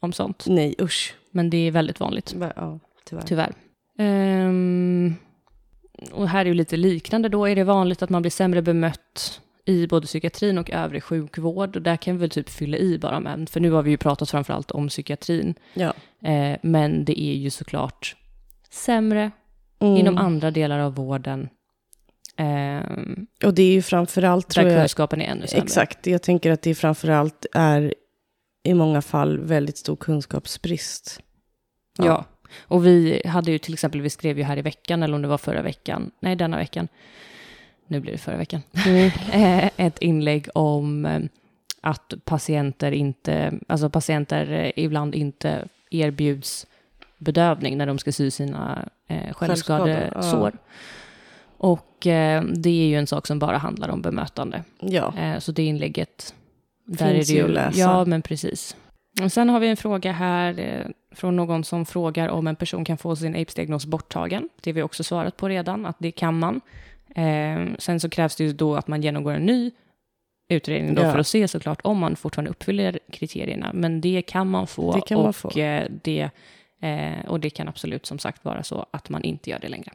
[0.00, 0.44] om sånt.
[0.48, 1.14] Nej, usch.
[1.30, 3.22] Men det är väldigt vanligt, Ja, tyvärr.
[3.22, 3.52] tyvärr.
[3.98, 5.14] Ehm,
[6.12, 7.46] och här är ju lite liknande då.
[7.48, 11.76] Är det vanligt att man blir sämre bemött i både psykiatrin och övrig sjukvård?
[11.76, 13.96] Och där kan vi väl typ fylla i bara med, för nu har vi ju
[13.96, 15.54] pratat framförallt om psykiatrin.
[15.74, 15.92] Ja.
[16.28, 18.16] Eh, men det är ju såklart
[18.70, 19.30] sämre
[19.78, 19.96] Mm.
[19.96, 21.48] inom andra delar av vården.
[22.36, 25.64] Ehm, Och det är ju framförallt, tror där jag, kunskapen är ännu sämre.
[25.64, 27.94] exakt, jag tänker att det framförallt är
[28.66, 31.20] i många fall väldigt stor kunskapsbrist.
[31.98, 32.24] Ja.
[32.58, 35.28] Och vi hade ju till exempel, vi skrev ju här i veckan, eller om det
[35.28, 36.88] var förra veckan, nej denna veckan,
[37.86, 39.10] nu blir det förra veckan, Mm.
[39.32, 41.20] Eh, ett inlägg om eh,
[41.80, 46.66] att patienter inte, alltså patienter eh, ibland inte erbjuds
[47.18, 50.10] bedövning när de ska sy sina eh, självskadesår.
[50.12, 50.58] Självskador,
[51.58, 54.64] Och eh, det är ju en sak som bara handlar om bemötande.
[54.80, 56.34] Ja, Eh, så det inlägget,
[56.86, 57.78] Finns där är det ju att läsa.
[57.78, 58.76] Ja, men precis.
[59.22, 62.84] Och sen har vi en fråga här eh, från någon som frågar om en person
[62.84, 64.48] kan få sin AIDS-diagnos borttagen.
[64.60, 66.60] Det har vi också svarat på redan, att det kan man.
[67.14, 69.70] Eh, sen så krävs det ju då att man genomgår en ny
[70.48, 71.12] utredning då Ja.
[71.12, 73.70] för att se såklart om man fortfarande uppfyller kriterierna.
[73.74, 74.92] Men det kan man få.
[74.92, 75.58] Det kan man och, få.
[75.58, 76.30] eh, det,
[76.82, 79.92] eh, och det kan absolut som sagt vara så att man inte gör det längre.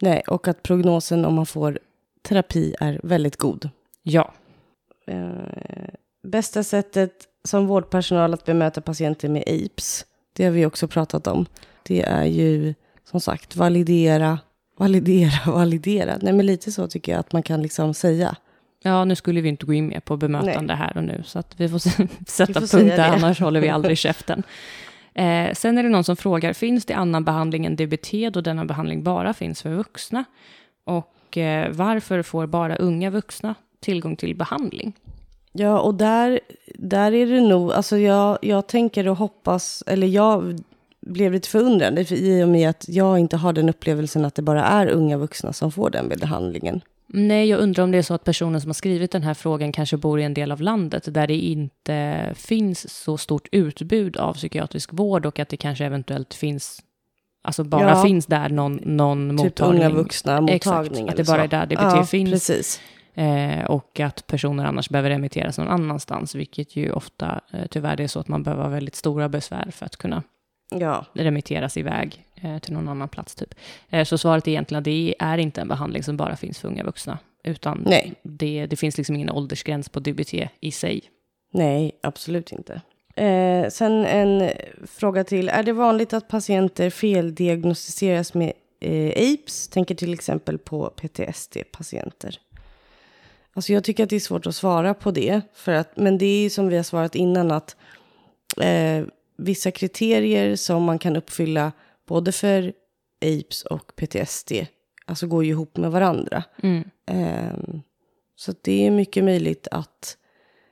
[0.00, 1.78] nej, och att prognosen om man får
[2.22, 3.70] terapi är väldigt god.
[4.02, 4.32] Ja,
[5.06, 5.88] Eh,
[6.22, 7.12] bästa sättet
[7.44, 11.46] som vårdpersonal att bemöta patienter med AIDS, det har vi också pratat om.
[11.82, 12.74] Det är ju
[13.10, 14.38] som sagt validera,
[14.78, 16.18] validera, validera.
[16.20, 18.36] Nej men lite så tycker jag att man kan liksom säga.
[18.82, 21.60] Ja, nu skulle vi inte gå in mer på bemötande här och nu, så att
[21.60, 21.78] vi får
[22.28, 24.42] sätta får punkt där, annars håller vi aldrig käften.
[25.14, 28.64] Eh, sen är det någon som frågar, finns det annan behandling än DBT då denna
[28.64, 30.24] behandling bara finns för vuxna?
[30.84, 34.92] Och eh, varför får bara unga vuxna tillgång till behandling?
[35.52, 36.40] Ja, och där,
[36.74, 40.60] där är det nog, alltså jag, jag tänker och hoppas, eller jag
[41.06, 44.42] blev lite förundrad för i och med att jag inte har den upplevelsen att det
[44.42, 46.80] bara är unga vuxna som får den behandlingen.
[47.14, 49.72] Nej, jag undrar om det är så att personen som har skrivit den här frågan
[49.72, 54.34] kanske bor i en del av landet där det inte finns så stort utbud av
[54.34, 56.82] psykiatrisk vård och att det kanske eventuellt finns,
[57.44, 58.02] alltså bara Ja.
[58.02, 59.82] finns där någon, någon Typ mottagning.
[59.82, 60.56] unga vuxna mottagning.
[60.56, 62.30] Exakt, att det bara är där DBT ja, finns.
[62.30, 62.80] Precis.
[63.14, 68.06] Eh, och att personer annars behöver remitteras någon annanstans, vilket ju ofta eh, tyvärr är
[68.06, 70.22] så att man behöver ha väldigt stora besvär för att kunna
[70.74, 73.34] Ja, remitteras iväg eh, till någon annan plats.
[73.34, 73.54] Typ.
[73.90, 76.68] Eh, så svaret är egentligen att det är inte en behandling som bara finns för
[76.68, 81.02] unga vuxna, utan nej, det, det finns liksom ingen åldersgräns på DBT i sig.
[81.52, 82.80] nej, absolut inte.
[83.16, 84.50] Eh, sen en
[84.86, 85.48] fråga till.
[85.48, 89.68] Är det vanligt att patienter feldiagnostiseras med eh, AIDS?
[89.68, 92.38] Tänker till exempel på PTSD-patienter.
[93.54, 95.40] Alltså jag tycker att det är svårt att svara på det.
[95.54, 97.76] För att, men det är ju som vi har svarat innan att
[98.60, 99.04] eh,
[99.38, 101.72] vissa kriterier som man kan uppfylla
[102.08, 102.72] både för
[103.22, 104.52] AIDS och PTSD
[105.06, 106.42] alltså går ju ihop med varandra.
[106.62, 106.84] Mm.
[107.06, 107.82] Ehm,
[108.36, 110.16] så det är mycket möjligt att...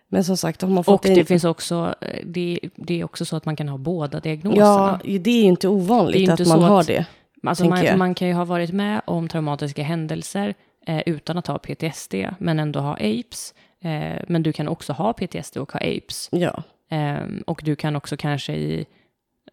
[0.08, 3.04] Men som sagt, har man fått Och en- det finns också, eh, det, det är
[3.04, 5.00] också så att man kan ha båda diagnoserna.
[5.04, 7.06] Ja, det är ju inte ovanligt är inte att man har att- det.
[7.42, 10.54] Alltså man, man kan ju ha varit med om traumatiska händelser
[10.86, 13.54] eh, utan att ha PTSD, men ändå ha AIDS.
[13.80, 16.28] Eh, men du kan också ha PTSD och ha AIDS.
[16.32, 16.62] Ja,
[16.92, 18.86] Eh, och du kan också kanske i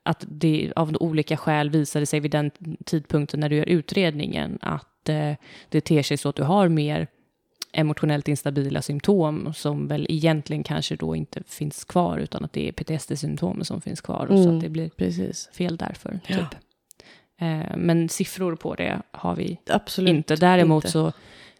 [0.03, 2.51] att det av olika skäl visade sig vid den
[2.85, 5.33] tidpunkten när du gör utredningen att eh,
[5.69, 7.07] det ter sig så att du har mer
[7.71, 12.71] emotionellt instabila symptom som väl egentligen kanske då inte finns kvar utan att det är
[12.71, 14.55] PTSD-symptom som finns kvar och så Mm.
[14.57, 15.49] att det blir precis.
[15.53, 16.19] fel därför.
[16.27, 16.35] Ja.
[16.37, 16.59] Typ.
[17.39, 20.09] Eh, men siffror på det har vi Absolut.
[20.09, 20.35] inte.
[20.35, 20.91] Däremot inte.
[20.91, 21.11] så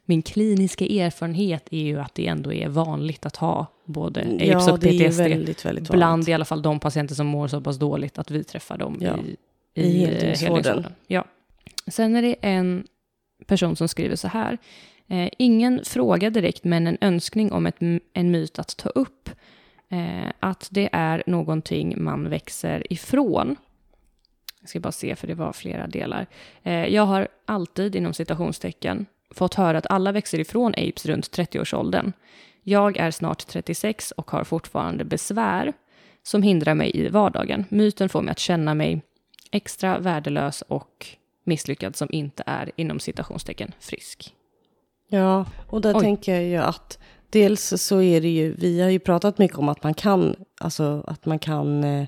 [0.05, 4.81] min kliniska erfarenhet är ju att det ändå är vanligt att ha både Ja, och
[4.81, 5.17] PTSD.
[5.21, 6.27] väldigt, väldigt Bland vanligt.
[6.29, 9.17] i alla fall de patienter som mår så pass dåligt att vi träffar dem Ja,
[9.73, 10.55] i, i i, heldygnsvården.
[10.55, 10.93] heldygnsvården.
[11.07, 11.25] Ja.
[11.87, 12.83] Sen är det en
[13.45, 14.57] person som skriver så här.
[15.07, 17.75] Eh, ingen fråga direkt, men en önskning om ett,
[18.13, 19.29] en myt att ta upp.
[19.89, 23.55] Eh, att det är någonting man växer ifrån.
[24.67, 26.27] Jag ska bara se, för det var flera delar.
[26.63, 32.13] Eh, jag har alltid, inom citationstecken, fått höra att alla växer ifrån apes runt 30-årsåldern.
[32.63, 35.73] Jag är snart 36 och har fortfarande besvär
[36.23, 37.65] som hindrar mig i vardagen.
[37.69, 39.01] Myten får mig att känna mig
[39.51, 41.07] extra värdelös och
[41.43, 44.33] misslyckad som inte är inom citationstecken frisk.
[45.09, 46.01] Ja, och där Oj.
[46.01, 46.99] tänker jag ju att
[47.29, 51.03] dels så är det ju, vi har ju pratat mycket om att man kan, alltså
[51.07, 52.07] att man kan eh,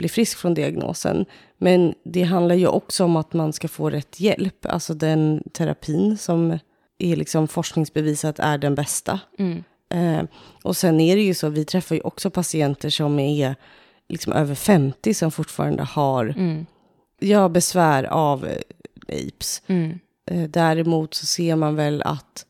[0.00, 1.26] bli frisk från diagnosen.
[1.58, 6.18] Men det handlar ju också om att man ska få rätt hjälp, alltså den terapin
[6.18, 6.58] som
[6.98, 9.20] är liksom forskningsbevisat är den bästa.
[9.38, 9.64] Mm.
[9.94, 10.24] Eh,
[10.62, 13.54] och sen är det ju så, vi träffar ju också patienter som är
[14.08, 16.66] liksom över 50 som fortfarande har Mm.
[17.20, 18.56] ja, besvär av eh,
[19.08, 19.62] AIDS.
[19.66, 19.98] Mm.
[20.30, 22.46] Eh, Däremot så ser man väl att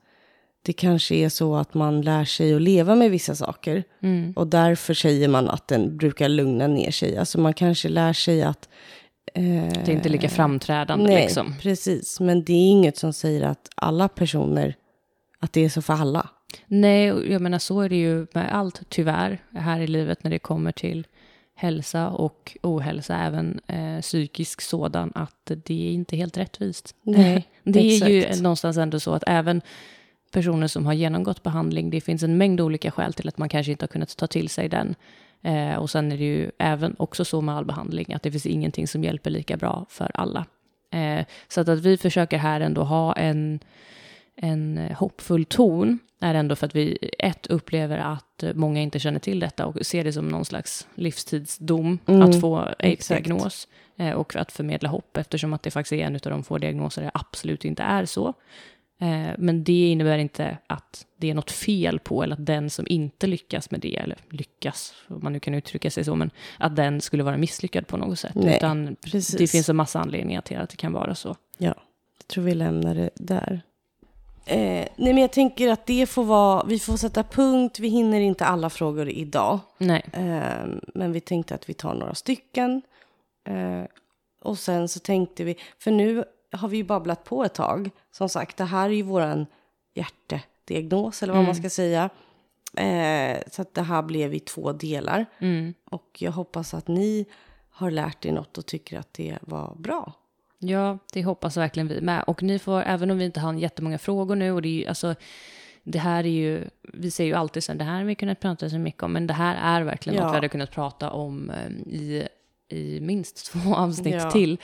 [0.62, 3.84] det kanske är så att man lär sig att leva med vissa saker.
[4.02, 4.32] Mm.
[4.36, 7.16] Och därför säger man att den brukar lugna ner sig.
[7.16, 8.68] Alltså man kanske lär sig att...
[9.34, 9.42] eh,
[9.84, 11.54] Det är inte lika framträdande nej, liksom.
[11.60, 12.20] precis.
[12.20, 14.74] Men det är inget som säger att alla personer,
[15.40, 16.28] att det är så för alla.
[16.66, 20.38] Nej, jag menar så är det ju med allt tyvärr här i livet när det
[20.38, 21.06] kommer till
[21.54, 26.94] hälsa och ohälsa, även eh, psykisk sådan, att det är inte helt rättvist.
[27.02, 28.42] Nej, det är ju exakt.
[28.42, 29.60] någonstans ändå så att även
[30.30, 33.72] personer som har genomgått behandling, det finns en mängd olika skäl till att man kanske
[33.72, 34.94] inte har kunnat ta till sig den.
[35.42, 38.46] Eh, och sen är det ju även också så med all behandling, att det finns
[38.46, 40.46] ingenting som hjälper lika bra för alla.
[40.90, 43.60] Eh, så att, att vi försöker här ändå ha en,
[44.36, 49.40] en hoppfull ton är ändå för att vi ett upplever att många inte känner till
[49.40, 54.52] detta och ser det som någon slags livstidsdom Mm, att få aids-diagnos eh, och att
[54.52, 57.64] förmedla hopp eftersom att det faktiskt är en av de få diagnoser där det absolut
[57.64, 58.34] inte är så.
[59.00, 62.86] Eh, Men det innebär inte att det är något fel på eller att den som
[62.88, 66.76] inte lyckas med det, eller lyckas, om man nu kan uttrycka sig så, men att
[66.76, 68.34] den skulle vara misslyckad på något sätt.
[68.34, 69.36] Nej, Utan precis.
[69.38, 71.36] det finns en massa anledningar till att det kan vara så.
[71.58, 71.74] Ja,
[72.18, 73.60] jag tror vi lämnar det där.
[74.46, 74.58] Eh,
[74.96, 77.78] nej, men jag tänker att det får vara, vi får sätta punkt.
[77.78, 79.58] Vi hinner inte alla frågor idag.
[79.78, 80.02] Nej.
[80.12, 82.82] Eh, men vi tänkte att vi tar några stycken.
[83.48, 83.82] Eh,
[84.42, 87.90] och sen så tänkte vi, för nu har vi ju babblat på ett tag.
[88.10, 89.46] Som sagt, det här är ju våran
[89.94, 92.10] hjärtediagnos, eller vad man ska säga.
[92.76, 95.26] Eh, så att det här blev i två delar.
[95.38, 95.74] Mm.
[95.84, 97.26] Och jag hoppas att ni
[97.70, 100.12] har lärt er något och tycker att det var bra.
[100.58, 102.24] Ja, det hoppas verkligen vi med.
[102.26, 104.86] Och ni får, även om vi inte har jättemånga frågor nu, och det är ju,
[104.86, 105.14] alltså,
[105.82, 108.40] det här är ju, vi säger ju alltid så här, det här har vi kunnat
[108.40, 110.22] prata så mycket om, men det här är verkligen Ja.
[110.24, 112.28] något vi hade kunnat prata om eh, i,
[112.68, 114.30] i minst två avsnitt Ja.
[114.30, 114.58] till.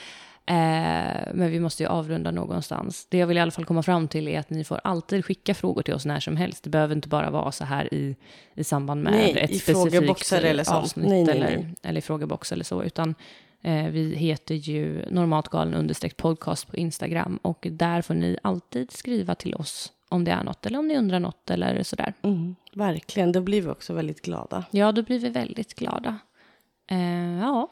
[0.49, 3.07] Eh, men vi måste ju avrunda någonstans.
[3.09, 5.53] Det jag vill i alla fall komma fram till är att ni får alltid skicka
[5.53, 6.63] frågor till oss när som helst.
[6.63, 8.15] Det behöver inte bara vara så här i,
[8.53, 10.73] i samband med Nej, ett specifikt eller så.
[10.73, 13.15] avsnitt Nej, nej, eller, eller i frågebox eller så, utan
[13.61, 19.35] Eh, vi heter ju normaltgalen understreck podcast på Instagram och där får ni alltid skriva
[19.35, 22.13] till oss om det är något eller om ni undrar något eller sådär.
[22.21, 24.65] Mm, verkligen, då blir vi också väldigt glada.
[24.71, 26.19] Ja, då blir vi väldigt glada.
[26.87, 27.67] Eh, ja,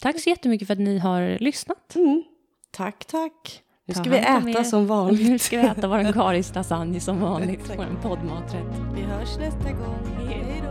[0.00, 1.94] tack så jättemycket för att ni har lyssnat.
[1.94, 2.22] Mm.
[2.70, 3.62] Tack, tack.
[3.88, 4.18] Nu Ta ska vi
[4.52, 5.28] äta som vanligt.
[5.28, 8.66] Nu ska vi äta vår karis lasagne som vanligt, vår poddmaträtt.
[8.94, 10.28] Vi hörs nästa gång.
[10.28, 10.65] Hej då.